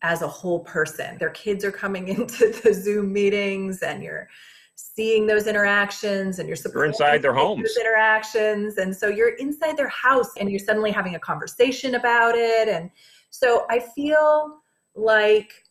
as 0.03 0.21
a 0.21 0.27
whole 0.27 0.61
person. 0.61 1.17
Their 1.17 1.29
kids 1.29 1.63
are 1.63 1.71
coming 1.71 2.07
into 2.17 2.49
the 2.63 2.73
Zoom 2.73 3.13
meetings 3.13 3.81
and 3.81 4.03
you're 4.03 4.27
seeing 4.75 5.27
those 5.27 5.47
interactions 5.47 6.39
and 6.39 6.49
you're, 6.49 6.57
you're 6.73 6.85
inside 6.85 7.21
their 7.21 7.33
homes. 7.33 7.77
interactions. 7.79 8.77
And 8.77 8.95
so 8.95 9.07
you're 9.07 9.35
inside 9.35 9.77
their 9.77 9.89
house 9.89 10.31
and 10.39 10.49
you're 10.49 10.59
suddenly 10.59 10.91
having 10.91 11.15
a 11.15 11.19
conversation 11.19 11.95
about 11.95 12.35
it. 12.35 12.67
And 12.67 12.89
so 13.31 13.65
i 13.69 13.79
feel 13.79 14.61
like 14.93 15.63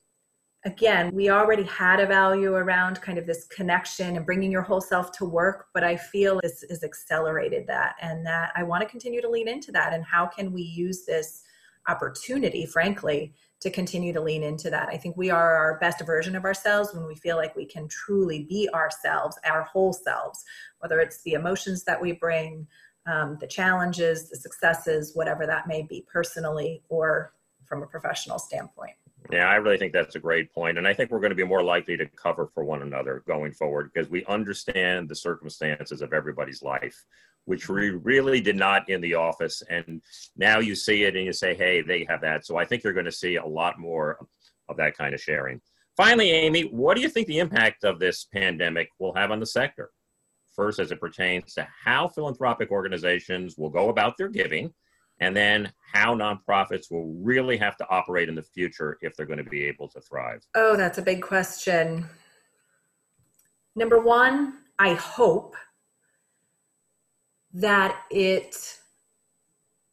again 0.65 1.15
we 1.15 1.31
already 1.31 1.63
had 1.63 2.01
a 2.01 2.07
value 2.07 2.55
around 2.55 3.01
kind 3.01 3.19
of 3.19 3.27
this 3.27 3.47
connection 3.47 4.17
and 4.17 4.27
bringing 4.27 4.51
your 4.51 4.63
whole 4.63 4.81
self 4.81 5.13
to 5.13 5.25
work 5.25 5.67
but 5.73 5.85
i 5.85 5.95
feel 5.97 6.41
this 6.43 6.65
has 6.69 6.83
accelerated 6.83 7.67
that 7.67 7.95
and 8.01 8.27
that 8.27 8.51
i 8.57 8.63
want 8.63 8.83
to 8.83 8.89
continue 8.89 9.21
to 9.21 9.29
lean 9.29 9.47
into 9.47 9.71
that. 9.71 9.93
And 9.93 10.05
how 10.05 10.27
can 10.27 10.53
we 10.53 10.63
use 10.63 11.05
this 11.05 11.43
opportunity 11.89 12.67
frankly 12.67 13.35
to 13.61 13.71
continue 13.71 14.13
to 14.13 14.21
lean 14.21 14.43
into 14.43 14.71
that. 14.71 14.89
I 14.89 14.97
think 14.97 15.17
we 15.17 15.31
are 15.31 15.55
our 15.55 15.79
best 15.79 16.05
version 16.07 16.35
of 16.35 16.45
ourselves 16.45 16.95
when 16.95 17.07
we 17.07 17.15
feel 17.15 17.37
like 17.37 17.55
we 17.55 17.67
can 17.67 17.89
truly 17.89 18.45
be 18.45 18.69
ourselves, 18.73 19.39
our 19.45 19.63
whole 19.63 19.93
selves, 19.93 20.45
whether 20.79 20.99
it's 20.99 21.23
the 21.23 21.35
emotions 21.35 21.85
that 21.85 22.01
we 22.01 22.13
bring, 22.13 22.67
um, 23.07 23.37
the 23.41 23.47
challenges, 23.47 24.31
the 24.31 24.37
successes, 24.37 25.13
whatever 25.15 25.47
that 25.47 25.69
may 25.69 25.83
be 25.83 26.05
personally 26.11 26.83
or 26.89 27.35
from 27.67 27.83
a 27.83 27.87
professional 27.87 28.39
standpoint. 28.39 28.93
Yeah, 29.31 29.49
I 29.49 29.57
really 29.57 29.77
think 29.77 29.93
that's 29.93 30.17
a 30.17 30.21
great 30.21 30.53
point. 30.53 30.79
And 30.79 30.89
I 30.89 30.95
think 30.95 31.11
we're 31.11 31.21
going 31.21 31.31
to 31.31 31.37
be 31.37 31.45
more 31.45 31.63
likely 31.63 31.97
to 31.99 32.07
cover 32.07 32.51
for 32.55 32.65
one 32.65 32.83
another 32.83 33.23
going 33.27 33.53
forward 33.53 33.91
because 33.93 34.11
we 34.11 34.25
understand 34.25 35.09
the 35.09 35.15
circumstances 35.15 36.01
of 36.01 36.13
everybody's 36.13 36.63
life 36.63 37.05
which 37.45 37.69
we 37.69 37.91
really 37.91 38.41
did 38.41 38.57
not 38.57 38.89
in 38.89 39.01
the 39.01 39.15
office. 39.15 39.63
And 39.69 40.03
now 40.37 40.59
you 40.59 40.75
see 40.75 41.05
it 41.05 41.17
and 41.17 41.25
you 41.25 41.33
say, 41.33 41.55
hey, 41.55 41.83
they 41.83 42.05
have 42.09 42.21
that. 42.21 42.47
So 42.47 42.57
I 42.57 42.65
think 42.65 42.85
you're 42.85 42.93
going 42.93 43.07
to 43.07 43.13
see 43.13 43.37
a 43.37 43.47
lot 43.47 43.79
more 43.79 44.27
of 44.69 44.77
that 44.77 44.97
kind 44.97 45.15
of 45.15 45.21
sharing. 45.21 45.61
Finally, 45.97 46.31
Amy, 46.31 46.63
what 46.63 46.95
do 46.95 47.01
you 47.01 47.09
think 47.09 47.27
the 47.27 47.39
impact 47.39 47.85
of 47.85 47.99
this 47.99 48.25
pandemic 48.25 48.89
will 48.99 49.15
have 49.15 49.31
on 49.31 49.41
the 49.41 49.47
sector? 49.47 49.91
First, 50.55 50.79
as 50.79 50.93
it 50.93 51.01
pertains 51.01 51.55
to 51.55 51.67
how 51.85 52.09
philanthropic 52.09 52.71
organizations 52.71 53.57
will 53.57 53.71
go 53.71 53.89
about 53.89 54.17
their 54.17 54.29
giving, 54.29 54.73
and 55.21 55.37
then 55.37 55.71
how 55.93 56.15
nonprofits 56.15 56.91
will 56.91 57.15
really 57.23 57.57
have 57.57 57.77
to 57.77 57.87
operate 57.91 58.29
in 58.29 58.35
the 58.35 58.43
future 58.43 58.97
if 59.03 59.15
they're 59.15 59.27
going 59.27 59.43
to 59.43 59.51
be 59.51 59.65
able 59.65 59.89
to 59.89 60.01
thrive. 60.01 60.43
Oh, 60.55 60.77
that's 60.77 60.99
a 60.99 61.03
big 61.03 61.23
question. 61.23 62.09
Number 63.77 64.01
one, 64.01 64.55
I 64.79 64.95
hope 64.95 65.55
that 67.53 68.03
it 68.11 68.79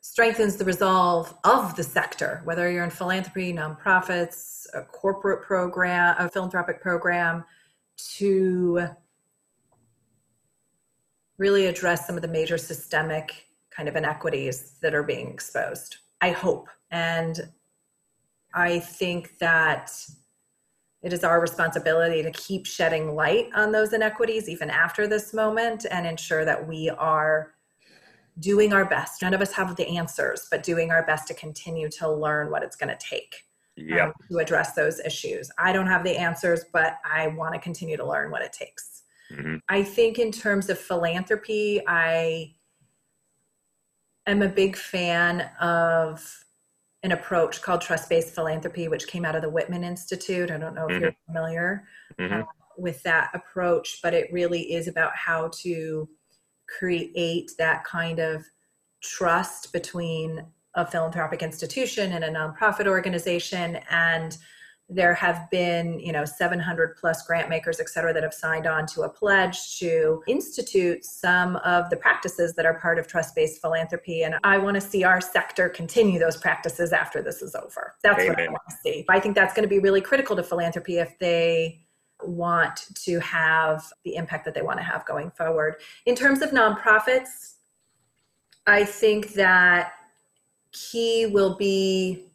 strengthens 0.01 0.55
the 0.55 0.65
resolve 0.65 1.33
of 1.43 1.75
the 1.75 1.83
sector, 1.83 2.41
whether 2.43 2.71
you're 2.71 2.83
in 2.83 2.89
philanthropy, 2.89 3.53
nonprofits, 3.53 4.65
a 4.73 4.81
corporate 4.81 5.43
program, 5.43 6.15
a 6.17 6.29
philanthropic 6.29 6.81
program, 6.81 7.43
to 7.97 8.87
really 11.37 11.67
address 11.67 12.07
some 12.07 12.15
of 12.15 12.21
the 12.21 12.27
major 12.27 12.57
systemic 12.57 13.45
kind 13.69 13.87
of 13.87 13.95
inequities 13.95 14.73
that 14.81 14.95
are 14.95 15.03
being 15.03 15.29
exposed. 15.29 15.97
I 16.21 16.31
hope. 16.31 16.67
And 16.89 17.49
I 18.53 18.79
think 18.79 19.37
that 19.37 19.91
it 21.03 21.13
is 21.13 21.23
our 21.23 21.39
responsibility 21.39 22.23
to 22.23 22.31
keep 22.31 22.65
shedding 22.65 23.15
light 23.15 23.49
on 23.55 23.71
those 23.71 23.93
inequities 23.93 24.49
even 24.49 24.69
after 24.69 25.07
this 25.07 25.33
moment 25.33 25.85
and 25.89 26.07
ensure 26.07 26.43
that 26.43 26.67
we 26.67 26.89
are 26.89 27.53
doing 28.39 28.73
our 28.73 28.85
best. 28.85 29.21
None 29.21 29.33
of 29.33 29.41
us 29.41 29.51
have 29.53 29.75
the 29.75 29.87
answers, 29.97 30.47
but 30.49 30.63
doing 30.63 30.91
our 30.91 31.05
best 31.05 31.27
to 31.27 31.33
continue 31.33 31.89
to 31.89 32.11
learn 32.11 32.51
what 32.51 32.63
it's 32.63 32.75
going 32.75 32.89
to 32.89 32.97
take 32.99 33.43
yep. 33.75 34.07
um, 34.07 34.13
to 34.29 34.37
address 34.39 34.73
those 34.73 34.99
issues. 34.99 35.51
I 35.57 35.71
don't 35.71 35.87
have 35.87 36.03
the 36.03 36.17
answers, 36.17 36.65
but 36.71 36.97
I 37.05 37.27
want 37.27 37.53
to 37.53 37.59
continue 37.59 37.97
to 37.97 38.05
learn 38.05 38.31
what 38.31 38.41
it 38.41 38.53
takes. 38.53 39.03
Mm-hmm. 39.31 39.57
I 39.69 39.83
think, 39.83 40.19
in 40.19 40.31
terms 40.31 40.69
of 40.69 40.79
philanthropy, 40.79 41.81
I 41.85 42.55
am 44.25 44.41
a 44.41 44.47
big 44.47 44.75
fan 44.75 45.49
of 45.59 46.45
an 47.07 47.13
approach 47.13 47.61
called 47.61 47.79
trust 47.79 48.09
based 48.09 48.35
philanthropy, 48.35 48.89
which 48.89 49.07
came 49.07 49.23
out 49.23 49.33
of 49.33 49.41
the 49.41 49.49
Whitman 49.49 49.85
Institute. 49.85 50.51
I 50.51 50.57
don't 50.57 50.75
know 50.75 50.87
if 50.87 50.91
mm-hmm. 50.91 51.03
you're 51.03 51.15
familiar 51.25 51.87
mm-hmm. 52.19 52.41
uh, 52.41 52.45
with 52.77 53.01
that 53.03 53.29
approach, 53.33 53.99
but 54.03 54.13
it 54.13 54.27
really 54.29 54.73
is 54.73 54.89
about 54.89 55.15
how 55.15 55.49
to 55.61 56.09
create 56.67 57.51
that 57.57 57.85
kind 57.85 58.19
of 58.19 58.43
trust 59.01 59.71
between 59.71 60.45
a 60.75 60.85
philanthropic 60.85 61.41
institution 61.41 62.11
and 62.11 62.25
a 62.25 62.29
nonprofit 62.29 62.87
organization 62.87 63.77
and 63.89 64.37
there 64.89 65.13
have 65.13 65.49
been 65.51 65.99
you 65.99 66.13
know 66.13 66.23
700 66.23 66.95
plus 66.95 67.25
grant 67.25 67.49
makers 67.49 67.79
et 67.79 67.89
cetera 67.89 68.13
that 68.13 68.23
have 68.23 68.33
signed 68.33 68.65
on 68.65 68.85
to 68.85 69.01
a 69.01 69.09
pledge 69.09 69.77
to 69.79 70.23
institute 70.27 71.03
some 71.03 71.57
of 71.57 71.89
the 71.89 71.97
practices 71.97 72.53
that 72.55 72.65
are 72.65 72.79
part 72.79 72.97
of 72.97 73.07
trust-based 73.07 73.59
philanthropy. 73.61 74.23
And 74.23 74.35
i 74.43 74.57
want 74.57 74.75
to 74.75 74.81
see 74.81 75.03
our 75.03 75.19
sector 75.19 75.67
continue 75.69 76.19
those 76.19 76.37
practices 76.37 76.93
after 76.93 77.21
this 77.21 77.41
is 77.41 77.53
over. 77.55 77.95
That's 78.01 78.19
Amen. 78.19 78.29
what 78.29 78.39
i 78.39 78.47
want 78.47 78.61
to 78.69 78.75
see. 78.83 79.05
I 79.09 79.19
think 79.19 79.35
that's 79.35 79.53
going 79.53 79.63
to 79.63 79.69
be 79.69 79.79
really 79.79 80.01
critical 80.01 80.35
to 80.35 80.43
philanthropy 80.43 80.99
if 80.99 81.17
they 81.19 81.81
want 82.23 82.87
to 82.95 83.19
have 83.19 83.91
the 84.03 84.15
impact 84.15 84.45
that 84.45 84.53
they 84.55 84.61
want 84.61 84.79
to 84.79 84.83
have 84.83 85.05
going 85.05 85.31
forward. 85.31 85.75
In 86.05 86.15
terms 86.15 86.41
of 86.41 86.51
nonprofits 86.51 87.55
i 88.67 88.83
think 88.83 89.33
that 89.33 89.93
key 90.71 91.25
will 91.25 91.55
be 91.55 92.26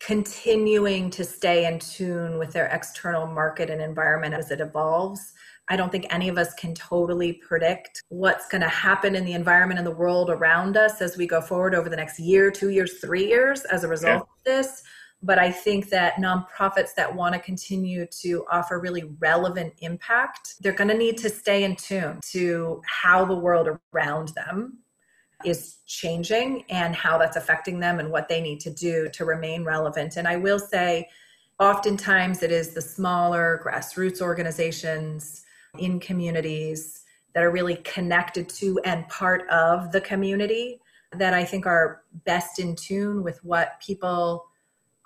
continuing 0.00 1.10
to 1.10 1.24
stay 1.24 1.66
in 1.66 1.78
tune 1.78 2.38
with 2.38 2.52
their 2.52 2.66
external 2.66 3.26
market 3.26 3.68
and 3.70 3.82
environment 3.82 4.34
as 4.34 4.50
it 4.50 4.60
evolves. 4.60 5.32
I 5.70 5.76
don't 5.76 5.92
think 5.92 6.06
any 6.10 6.28
of 6.28 6.38
us 6.38 6.54
can 6.54 6.74
totally 6.74 7.34
predict 7.34 8.02
what's 8.08 8.48
going 8.48 8.62
to 8.62 8.68
happen 8.68 9.14
in 9.14 9.24
the 9.24 9.34
environment 9.34 9.78
and 9.78 9.86
the 9.86 9.92
world 9.92 10.30
around 10.30 10.76
us 10.76 11.02
as 11.02 11.16
we 11.16 11.26
go 11.26 11.40
forward 11.40 11.74
over 11.74 11.88
the 11.88 11.96
next 11.96 12.18
year, 12.18 12.50
two 12.50 12.70
years, 12.70 13.00
three 13.00 13.26
years 13.26 13.64
as 13.66 13.84
a 13.84 13.88
result 13.88 14.10
yeah. 14.10 14.20
of 14.20 14.44
this. 14.44 14.82
But 15.22 15.38
I 15.38 15.50
think 15.50 15.90
that 15.90 16.14
nonprofits 16.14 16.94
that 16.96 17.12
want 17.12 17.34
to 17.34 17.40
continue 17.40 18.06
to 18.22 18.46
offer 18.50 18.78
really 18.78 19.04
relevant 19.18 19.74
impact, 19.80 20.54
they're 20.60 20.72
going 20.72 20.88
to 20.88 20.96
need 20.96 21.18
to 21.18 21.28
stay 21.28 21.64
in 21.64 21.74
tune 21.74 22.20
to 22.30 22.80
how 22.86 23.24
the 23.24 23.34
world 23.34 23.68
around 23.92 24.28
them 24.28 24.78
is 25.44 25.76
changing 25.86 26.64
and 26.68 26.94
how 26.94 27.16
that's 27.16 27.36
affecting 27.36 27.78
them 27.78 28.00
and 28.00 28.10
what 28.10 28.28
they 28.28 28.40
need 28.40 28.60
to 28.60 28.70
do 28.70 29.08
to 29.12 29.24
remain 29.24 29.64
relevant. 29.64 30.16
And 30.16 30.26
I 30.26 30.36
will 30.36 30.58
say, 30.58 31.08
oftentimes 31.60 32.42
it 32.42 32.52
is 32.52 32.70
the 32.70 32.80
smaller 32.80 33.60
grassroots 33.64 34.20
organizations 34.20 35.44
in 35.78 36.00
communities 36.00 37.04
that 37.34 37.44
are 37.44 37.50
really 37.50 37.76
connected 37.76 38.48
to 38.48 38.80
and 38.84 39.08
part 39.08 39.48
of 39.48 39.92
the 39.92 40.00
community 40.00 40.80
that 41.12 41.34
I 41.34 41.44
think 41.44 41.66
are 41.66 42.02
best 42.24 42.58
in 42.58 42.74
tune 42.74 43.22
with 43.22 43.42
what 43.44 43.80
people 43.80 44.46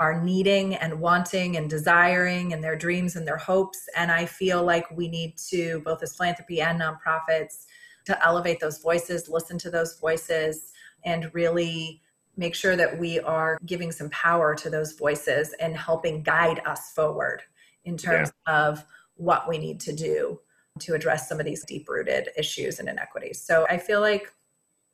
are 0.01 0.21
needing 0.21 0.75
and 0.75 0.99
wanting 0.99 1.57
and 1.57 1.71
desiring 1.71 2.53
and 2.53 2.65
their 2.65 2.75
dreams 2.75 3.15
and 3.15 3.27
their 3.27 3.37
hopes. 3.37 3.89
And 3.97 4.11
I 4.11 4.27
feel 4.27 4.65
like 4.65 4.91
we 4.91 5.09
need 5.09 5.37
to, 5.51 5.81
both 5.85 6.03
as 6.03 6.17
philanthropy 6.17 6.61
and 6.61 6.81
nonprofits, 6.81 7.67
to 8.05 8.25
elevate 8.25 8.61
those 8.61 8.79
voices, 8.79 9.29
listen 9.29 9.59
to 9.59 9.71
those 9.71 9.99
voices, 9.99 10.73
and 11.05 11.33
really 11.35 12.01
make 12.37 12.55
sure 12.55 12.77
that 12.77 12.99
we 12.99 13.21
are 13.21 13.59
giving 13.67 13.93
some 13.93 14.09
power 14.11 14.55
to 14.55 14.71
those 14.71 14.93
voices 14.93 15.55
and 15.61 15.77
helping 15.77 16.23
guide 16.23 16.61
us 16.65 16.93
forward 16.93 17.43
in 17.85 17.97
terms 17.97 18.33
yeah. 18.47 18.69
of 18.69 18.85
what 19.17 19.49
we 19.49 19.59
need 19.59 19.81
to 19.81 19.93
do 19.93 20.41
to 20.79 20.95
address 20.95 21.29
some 21.29 21.39
of 21.39 21.45
these 21.45 21.65
deep 21.65 21.89
rooted 21.89 22.31
issues 22.37 22.79
and 22.79 22.89
inequities. 22.89 23.41
So 23.41 23.67
I 23.69 23.77
feel 23.77 24.01
like 24.01 24.33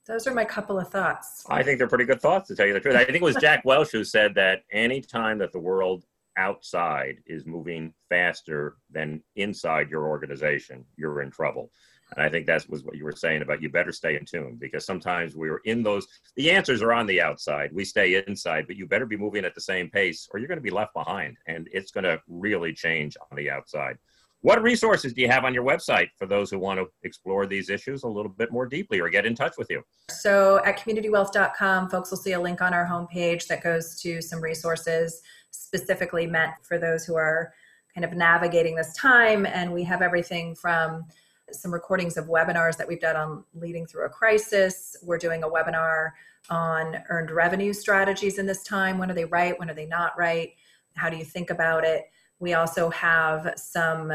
those 0.06 0.26
are 0.26 0.34
my 0.34 0.44
couple 0.44 0.78
of 0.78 0.88
thoughts. 0.88 1.44
I 1.48 1.62
think 1.62 1.78
they're 1.78 1.86
pretty 1.86 2.06
good 2.06 2.20
thoughts 2.20 2.48
to 2.48 2.56
tell 2.56 2.66
you 2.66 2.72
the 2.72 2.80
truth. 2.80 2.96
I 2.96 3.04
think 3.04 3.16
it 3.16 3.22
was 3.22 3.36
Jack 3.36 3.64
Welch 3.64 3.92
who 3.92 4.04
said 4.04 4.34
that 4.34 4.62
any 4.72 5.00
time 5.00 5.38
that 5.38 5.52
the 5.52 5.60
world 5.60 6.04
outside 6.36 7.18
is 7.26 7.46
moving 7.46 7.92
faster 8.08 8.76
than 8.90 9.22
inside 9.36 9.90
your 9.90 10.08
organization, 10.08 10.84
you're 10.96 11.20
in 11.20 11.30
trouble. 11.30 11.70
And 12.16 12.24
I 12.24 12.28
think 12.28 12.46
that 12.46 12.68
was 12.68 12.84
what 12.84 12.96
you 12.96 13.04
were 13.04 13.12
saying 13.12 13.42
about 13.42 13.62
you 13.62 13.68
better 13.68 13.92
stay 13.92 14.16
in 14.16 14.24
tune 14.24 14.56
because 14.58 14.86
sometimes 14.86 15.36
we're 15.36 15.58
in 15.64 15.82
those, 15.82 16.06
the 16.36 16.50
answers 16.50 16.82
are 16.82 16.92
on 16.92 17.06
the 17.06 17.20
outside. 17.20 17.70
We 17.72 17.84
stay 17.84 18.22
inside, 18.26 18.66
but 18.66 18.76
you 18.76 18.86
better 18.86 19.06
be 19.06 19.16
moving 19.16 19.44
at 19.44 19.54
the 19.54 19.60
same 19.60 19.90
pace 19.90 20.28
or 20.32 20.38
you're 20.38 20.48
going 20.48 20.58
to 20.58 20.62
be 20.62 20.70
left 20.70 20.94
behind 20.94 21.36
and 21.46 21.68
it's 21.72 21.90
going 21.90 22.04
to 22.04 22.20
really 22.26 22.72
change 22.72 23.16
on 23.30 23.36
the 23.36 23.50
outside. 23.50 23.98
What 24.40 24.62
resources 24.62 25.12
do 25.12 25.20
you 25.20 25.28
have 25.28 25.44
on 25.44 25.52
your 25.52 25.64
website 25.64 26.10
for 26.16 26.24
those 26.24 26.48
who 26.48 26.60
want 26.60 26.78
to 26.78 26.86
explore 27.02 27.44
these 27.46 27.70
issues 27.70 28.04
a 28.04 28.08
little 28.08 28.30
bit 28.30 28.52
more 28.52 28.66
deeply 28.66 29.00
or 29.00 29.08
get 29.08 29.26
in 29.26 29.34
touch 29.34 29.54
with 29.58 29.68
you? 29.68 29.82
So 30.10 30.64
at 30.64 30.78
communitywealth.com, 30.78 31.90
folks 31.90 32.10
will 32.10 32.18
see 32.18 32.32
a 32.32 32.40
link 32.40 32.62
on 32.62 32.72
our 32.72 32.86
homepage 32.86 33.48
that 33.48 33.64
goes 33.64 34.00
to 34.02 34.22
some 34.22 34.40
resources 34.40 35.22
specifically 35.50 36.26
meant 36.26 36.52
for 36.62 36.78
those 36.78 37.04
who 37.04 37.16
are 37.16 37.52
kind 37.92 38.04
of 38.04 38.16
navigating 38.16 38.76
this 38.76 38.94
time. 38.94 39.44
And 39.44 39.72
we 39.72 39.82
have 39.84 40.02
everything 40.02 40.54
from 40.54 41.06
some 41.52 41.72
recordings 41.72 42.16
of 42.16 42.26
webinars 42.26 42.76
that 42.76 42.88
we've 42.88 43.00
done 43.00 43.16
on 43.16 43.44
leading 43.54 43.86
through 43.86 44.06
a 44.06 44.08
crisis. 44.08 44.96
We're 45.02 45.18
doing 45.18 45.42
a 45.42 45.48
webinar 45.48 46.10
on 46.50 46.96
earned 47.08 47.30
revenue 47.30 47.72
strategies 47.72 48.38
in 48.38 48.46
this 48.46 48.62
time. 48.62 48.98
When 48.98 49.10
are 49.10 49.14
they 49.14 49.24
right? 49.24 49.58
When 49.58 49.70
are 49.70 49.74
they 49.74 49.86
not 49.86 50.18
right? 50.18 50.52
How 50.96 51.10
do 51.10 51.16
you 51.16 51.24
think 51.24 51.50
about 51.50 51.84
it? 51.84 52.04
We 52.38 52.54
also 52.54 52.90
have 52.90 53.54
some 53.56 54.12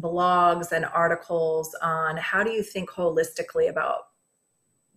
blogs 0.00 0.72
and 0.72 0.84
articles 0.86 1.74
on 1.82 2.16
how 2.16 2.42
do 2.42 2.50
you 2.50 2.62
think 2.62 2.90
holistically 2.90 3.68
about 3.68 4.08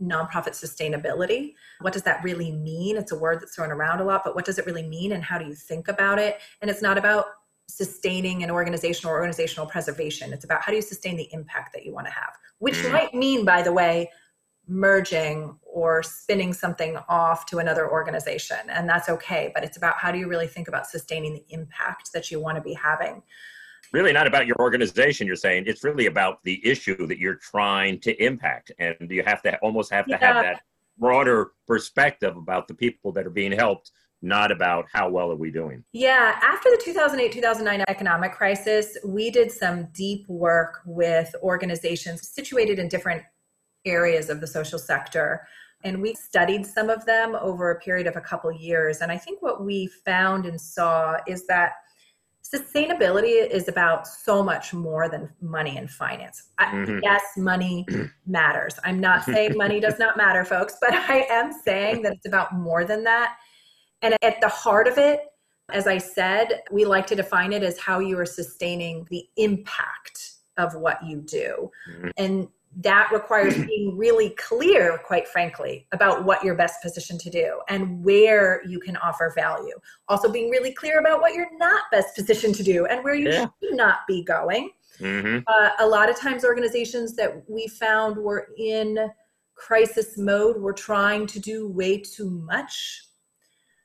nonprofit 0.02 0.52
sustainability. 0.52 1.54
What 1.80 1.94
does 1.94 2.04
that 2.04 2.24
really 2.24 2.52
mean? 2.52 2.98
It's 2.98 3.12
a 3.12 3.18
word 3.18 3.40
that's 3.42 3.56
thrown 3.56 3.72
around 3.72 4.02
a 4.02 4.04
lot, 4.04 4.24
but 4.26 4.36
what 4.36 4.46
does 4.46 4.58
it 4.58 4.66
really 4.66 4.88
mean 4.88 5.14
and 5.14 5.24
how 5.24 5.38
do 5.38 5.46
you 5.46 5.56
think 5.56 5.88
about 5.88 6.20
it? 6.20 6.40
And 6.62 6.70
it's 6.70 6.82
not 6.82 6.98
about 6.98 7.26
sustaining 7.68 8.44
an 8.44 8.52
organizational 8.52 9.14
or 9.14 9.18
organizational 9.18 9.66
preservation. 9.66 10.34
It's 10.34 10.46
about 10.46 10.62
how 10.62 10.72
do 10.72 10.76
you 10.76 10.82
sustain 10.82 11.18
the 11.18 11.28
impact 11.32 11.74
that 11.74 11.86
you 11.86 11.94
want 11.94 12.08
to 12.08 12.14
have, 12.14 12.34
which 12.60 12.76
mm. 12.76 12.92
might 12.92 13.14
mean, 13.14 13.46
by 13.46 13.62
the 13.62 13.74
way, 13.74 14.10
merging 14.68 15.58
or 15.62 16.02
spinning 16.02 16.54
something 16.54 16.98
off 17.08 17.46
to 17.48 17.60
another 17.60 17.90
organization. 17.92 18.58
And 18.70 18.90
that's 18.90 19.10
okay. 19.10 19.52
But 19.54 19.64
it's 19.64 19.78
about 19.78 19.96
how 19.98 20.12
do 20.12 20.18
you 20.18 20.28
really 20.28 20.48
think 20.48 20.68
about 20.68 20.88
sustaining 20.88 21.34
the 21.34 21.46
impact 21.50 22.12
that 22.14 22.32
you 22.32 22.40
want 22.40 22.56
to 22.58 22.62
be 22.62 22.74
having. 22.74 23.22
Really, 23.92 24.12
not 24.12 24.28
about 24.28 24.48
your 24.48 24.56
organization, 24.60 25.28
you're 25.28 25.36
saying. 25.36 25.66
It's 25.68 25.84
really 25.84 26.08
about 26.08 26.44
the 26.44 26.66
issue 26.66 27.06
that 27.08 27.20
you're 27.20 27.36
trying 27.36 28.00
to 28.02 28.24
impact. 28.24 28.72
And 28.80 28.96
you 29.10 29.24
have 29.24 29.42
to 29.44 29.58
almost 29.58 29.92
have 29.92 30.06
to 30.06 30.12
yeah. 30.12 30.34
have 30.34 30.44
that 30.44 30.62
broader 30.98 31.52
perspective 31.68 32.36
about 32.36 32.68
the 32.68 32.74
people 32.74 33.12
that 33.14 33.28
are 33.28 33.32
being 33.32 33.52
helped 33.52 33.92
not 34.26 34.52
about 34.52 34.86
how 34.92 35.08
well 35.10 35.32
are 35.32 35.38
we 35.38 35.52
doing. 35.52 35.84
Yeah, 35.94 36.38
after 36.42 36.70
the 36.70 36.82
2008 36.84 37.32
2009 37.32 37.86
economic 37.88 38.34
crisis, 38.34 38.98
we 39.06 39.30
did 39.30 39.52
some 39.52 39.88
deep 39.94 40.28
work 40.28 40.82
with 40.86 41.34
organizations 41.44 42.28
situated 42.28 42.80
in 42.80 42.90
different 42.90 43.22
areas 43.86 44.30
of 44.30 44.42
the 44.42 44.48
social 44.48 44.80
sector. 44.80 45.48
And 45.84 46.02
we 46.02 46.16
studied 46.16 46.66
some 46.66 46.90
of 46.90 47.06
them 47.06 47.36
over 47.36 47.70
a 47.70 47.80
period 47.80 48.08
of 48.08 48.16
a 48.16 48.22
couple 48.22 48.52
years. 48.52 49.02
And 49.02 49.12
I 49.12 49.18
think 49.18 49.44
what 49.44 49.64
we 49.64 49.88
found 50.04 50.48
and 50.48 50.60
saw 50.60 51.18
is 51.28 51.46
that 51.46 51.74
sustainability 52.44 53.48
is 53.48 53.68
about 53.68 54.08
so 54.08 54.44
much 54.44 54.74
more 54.74 55.10
than 55.10 55.30
money 55.42 55.78
and 55.78 55.90
finance. 55.90 56.50
Mm-hmm. 56.60 57.00
yes, 57.04 57.22
money 57.38 57.86
matters. 58.26 58.80
I'm 58.84 59.00
not 59.00 59.24
saying 59.24 59.56
money 59.56 59.80
does 59.80 60.00
not 60.00 60.18
matter, 60.18 60.46
folks, 60.46 60.78
but 60.82 60.94
I 60.94 61.28
am 61.30 61.54
saying 61.54 62.02
that 62.04 62.14
it's 62.14 62.28
about 62.28 62.56
more 62.56 62.86
than 62.86 63.04
that. 63.04 63.36
And 64.06 64.16
at 64.22 64.40
the 64.40 64.50
heart 64.50 64.88
of 64.88 65.00
it, 65.00 65.22
as 65.74 65.88
I 65.88 65.98
said, 65.98 66.62
we 66.72 66.86
like 66.86 67.08
to 67.08 67.16
define 67.16 67.52
it 67.54 67.64
as 67.64 67.80
how 67.80 67.98
you 67.98 68.20
are 68.20 68.26
sustaining 68.26 69.08
the 69.10 69.26
impact 69.36 70.34
of 70.58 70.76
what 70.76 71.04
you 71.04 71.22
do. 71.22 71.72
Mm-hmm. 71.92 72.10
And 72.18 72.48
that 72.84 73.10
requires 73.12 73.58
being 73.66 73.98
really 73.98 74.30
clear, 74.38 75.00
quite 75.04 75.28
frankly, 75.28 75.88
about 75.92 76.24
what 76.24 76.44
you're 76.44 76.54
best 76.54 76.84
positioned 76.84 77.20
to 77.22 77.32
do 77.32 77.62
and 77.68 78.06
where 78.06 78.62
you 78.68 78.80
can 78.80 78.96
offer 78.98 79.34
value. 79.36 79.74
Also, 80.08 80.32
being 80.32 80.52
really 80.52 80.72
clear 80.72 81.00
about 81.00 81.20
what 81.20 81.34
you're 81.34 81.58
not 81.58 81.86
best 81.92 82.16
positioned 82.16 82.54
to 82.56 82.64
do 82.64 82.86
and 82.86 83.04
where 83.04 83.16
you 83.16 83.32
yeah. 83.32 83.48
should 83.64 83.76
not 83.76 84.02
be 84.08 84.24
going. 84.24 84.70
Mm-hmm. 85.00 85.40
Uh, 85.48 85.70
a 85.80 85.88
lot 85.88 86.12
of 86.12 86.16
times, 86.16 86.46
organizations 86.46 87.16
that 87.16 87.44
we 87.50 87.68
found 87.68 88.18
were 88.18 88.50
in 88.60 89.10
crisis 89.56 90.16
mode 90.16 90.62
were 90.62 90.74
trying 90.74 91.26
to 91.26 91.40
do 91.40 91.68
way 91.68 91.98
too 91.98 92.30
much 92.30 93.02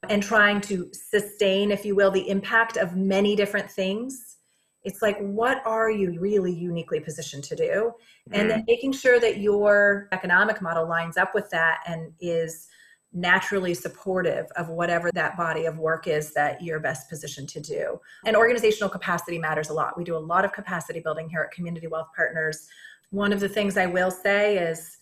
and 0.09 0.23
trying 0.23 0.61
to 0.63 0.91
sustain, 0.93 1.71
if 1.71 1.85
you 1.85 1.95
will, 1.95 2.11
the 2.11 2.29
impact 2.29 2.77
of 2.77 2.97
many 2.97 3.37
different 3.37 3.71
things. 3.71 4.37
It's 4.83 5.03
like, 5.03 5.19
what 5.19 5.63
are 5.67 5.91
you 5.91 6.19
really 6.19 6.55
uniquely 6.55 7.01
positioned 7.01 7.45
to 7.45 7.57
do? 7.57 7.93
And 8.33 8.49
then 8.49 8.61
mm-hmm. 8.61 8.67
making 8.67 8.93
sure 8.93 9.21
that 9.21 9.39
your 9.39 10.09
economic 10.13 10.63
model 10.63 10.89
lines 10.89 11.19
up 11.19 11.35
with 11.35 11.51
that 11.51 11.81
and 11.87 12.13
is 12.19 12.67
naturally 13.13 13.75
supportive 13.75 14.47
of 14.57 14.69
whatever 14.69 15.11
that 15.13 15.37
body 15.37 15.67
of 15.67 15.79
work 15.79 16.07
is 16.07 16.33
that 16.33 16.63
you're 16.63 16.81
best 16.81 17.11
positioned 17.11 17.49
to 17.49 17.61
do. 17.61 18.01
And 18.25 18.37
organizational 18.37 18.89
capacity 18.89 19.39
matters 19.39 19.69
a 19.69 19.75
lot. 19.75 19.99
We 19.99 20.05
do 20.05 20.17
a 20.17 20.19
lot 20.19 20.45
of 20.45 20.53
capacity 20.53 21.01
building 21.01 21.29
here 21.29 21.43
at 21.43 21.51
Community 21.51 21.89
Wealth 21.89 22.09
Partners. 22.15 22.69
One 23.11 23.33
of 23.33 23.41
the 23.41 23.49
things 23.49 23.77
I 23.77 23.87
will 23.87 24.13
say 24.13 24.57
is 24.57 24.97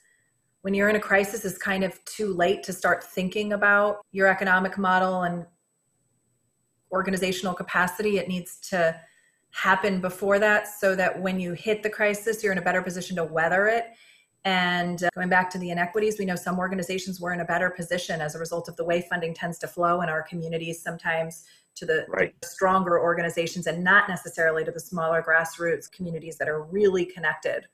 when 0.62 0.74
you're 0.74 0.88
in 0.88 0.96
a 0.96 1.00
crisis 1.00 1.44
it's 1.44 1.58
kind 1.58 1.84
of 1.84 2.02
too 2.04 2.34
late 2.34 2.62
to 2.62 2.72
start 2.72 3.04
thinking 3.04 3.52
about 3.52 3.98
your 4.12 4.26
economic 4.26 4.76
model 4.78 5.22
and 5.22 5.44
organizational 6.92 7.54
capacity 7.54 8.18
it 8.18 8.28
needs 8.28 8.58
to 8.60 8.98
happen 9.50 10.00
before 10.00 10.38
that 10.38 10.68
so 10.68 10.94
that 10.94 11.20
when 11.20 11.40
you 11.40 11.52
hit 11.52 11.82
the 11.82 11.90
crisis 11.90 12.42
you're 12.42 12.52
in 12.52 12.58
a 12.58 12.62
better 12.62 12.82
position 12.82 13.16
to 13.16 13.24
weather 13.24 13.66
it 13.66 13.86
and 14.44 15.02
uh, 15.02 15.08
going 15.14 15.28
back 15.28 15.50
to 15.50 15.58
the 15.58 15.70
inequities 15.70 16.18
we 16.18 16.24
know 16.24 16.36
some 16.36 16.58
organizations 16.58 17.20
were 17.20 17.32
in 17.32 17.40
a 17.40 17.44
better 17.44 17.70
position 17.70 18.20
as 18.20 18.34
a 18.34 18.38
result 18.38 18.68
of 18.68 18.76
the 18.76 18.84
way 18.84 19.04
funding 19.08 19.34
tends 19.34 19.58
to 19.58 19.66
flow 19.66 20.00
in 20.00 20.08
our 20.08 20.22
communities 20.22 20.82
sometimes 20.82 21.44
to 21.74 21.86
the 21.86 22.04
right. 22.08 22.34
stronger 22.44 23.00
organizations 23.00 23.66
and 23.66 23.82
not 23.82 24.08
necessarily 24.08 24.64
to 24.64 24.70
the 24.70 24.80
smaller 24.80 25.22
grassroots 25.22 25.90
communities 25.90 26.36
that 26.38 26.48
are 26.48 26.62
really 26.62 27.04
connected 27.04 27.66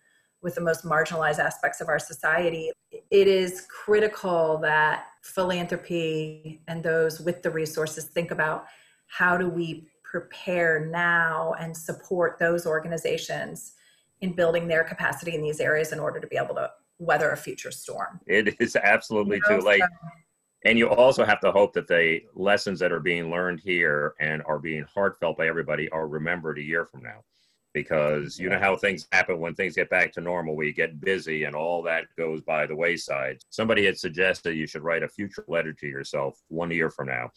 with 0.45 0.55
the 0.55 0.61
most 0.61 0.85
marginalized 0.85 1.39
aspects 1.39 1.81
of 1.81 1.89
our 1.89 1.99
society. 1.99 2.71
It 3.11 3.27
is 3.27 3.63
critical 3.63 4.59
that 4.59 5.07
philanthropy 5.23 6.61
and 6.69 6.85
those 6.85 7.19
with 7.19 7.43
the 7.43 7.51
resources 7.51 8.05
think 8.05 8.31
about 8.31 8.67
how 9.07 9.39
do 9.39 9.49
we 9.49 9.89
prepare 10.05 10.87
now 10.87 11.55
and 11.59 11.77
support 11.77 12.39
those 12.39 12.67
organizations 12.67 13.73
in 14.21 14.35
building 14.35 14.69
their 14.69 14.85
capacity 14.85 15.35
in 15.35 15.43
these 15.43 15.61
areas 15.61 15.93
in 15.93 15.99
order 15.99 16.21
to 16.21 16.27
be 16.27 16.37
able 16.37 16.55
to 16.55 16.71
weather 16.99 17.31
a 17.31 17.37
future 17.37 17.71
storm. 17.71 18.21
It 18.27 18.55
is 18.61 18.77
absolutely 18.77 19.39
you 19.39 19.43
know, 19.51 19.61
too 19.61 19.67
late. 19.67 19.81
So, 19.81 19.87
and 20.67 20.79
you 20.79 20.89
also 20.89 21.25
have 21.25 21.41
to 21.41 21.53
hope 21.53 21.73
that 21.73 21.89
the 21.89 22.21
lessons 22.35 22.79
that 22.81 22.93
are 22.93 23.01
being 23.01 23.31
learned 23.31 23.61
here 23.61 24.15
and 24.21 24.43
are 24.47 24.59
being 24.59 24.85
heartfelt 24.85 25.37
by 25.37 25.49
everybody 25.49 25.89
are 25.91 26.07
remembered 26.07 26.59
a 26.59 26.63
year 26.63 26.85
from 26.85 27.03
now 27.03 27.25
because 27.75 28.39
you 28.39 28.49
know 28.49 28.59
how 28.59 28.77
things 28.77 29.07
happen 29.13 29.41
when 29.41 29.55
things 29.55 29.75
get 29.75 29.91
back 29.91 30.13
to 30.13 30.21
normal 30.21 30.57
we 30.57 30.73
get 30.73 31.01
busy 31.01 31.45
and 31.45 31.55
all 31.55 31.83
that 31.83 32.05
goes 32.17 32.41
by 32.41 32.67
the 32.67 32.75
wayside. 32.75 33.39
Somebody 33.51 33.85
had 33.85 33.99
suggested 33.99 34.57
you 34.57 34.67
should 34.67 34.85
write 34.85 35.03
a 35.03 35.09
future 35.09 35.45
letter 35.49 35.73
to 35.75 35.87
yourself 35.87 36.41
one 36.49 36.71
year 36.71 36.89
from 36.89 37.09
now 37.09 37.31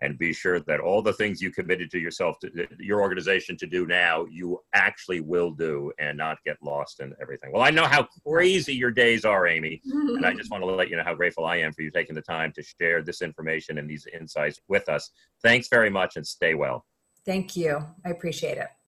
and 0.00 0.18
be 0.18 0.32
sure 0.32 0.58
that 0.58 0.80
all 0.80 1.00
the 1.00 1.12
things 1.12 1.40
you 1.40 1.52
committed 1.52 1.88
to 1.92 1.98
yourself 1.98 2.36
to 2.40 2.66
your 2.80 3.00
organization 3.00 3.56
to 3.56 3.66
do 3.66 3.86
now 3.86 4.26
you 4.30 4.58
actually 4.74 5.20
will 5.20 5.52
do 5.52 5.92
and 6.00 6.18
not 6.18 6.38
get 6.44 6.56
lost 6.60 6.98
in 6.98 7.14
everything. 7.20 7.52
Well 7.52 7.62
i 7.62 7.70
know 7.70 7.84
how 7.84 8.08
crazy 8.26 8.74
your 8.74 8.90
days 8.90 9.24
are 9.24 9.46
amy 9.46 9.80
and 9.84 10.26
i 10.26 10.32
just 10.40 10.50
want 10.50 10.62
to 10.62 10.66
let 10.66 10.88
you 10.88 10.96
know 10.96 11.04
how 11.04 11.14
grateful 11.14 11.44
i 11.44 11.56
am 11.56 11.72
for 11.72 11.82
you 11.82 11.90
taking 11.90 12.16
the 12.16 12.22
time 12.22 12.52
to 12.54 12.62
share 12.62 13.02
this 13.02 13.22
information 13.22 13.78
and 13.78 13.88
these 13.88 14.06
insights 14.12 14.58
with 14.68 14.88
us. 14.88 15.10
Thanks 15.42 15.68
very 15.68 15.90
much 15.90 16.16
and 16.16 16.26
stay 16.26 16.54
well. 16.54 16.84
Thank 17.24 17.56
you. 17.56 17.84
I 18.04 18.10
appreciate 18.10 18.58
it 18.58 18.68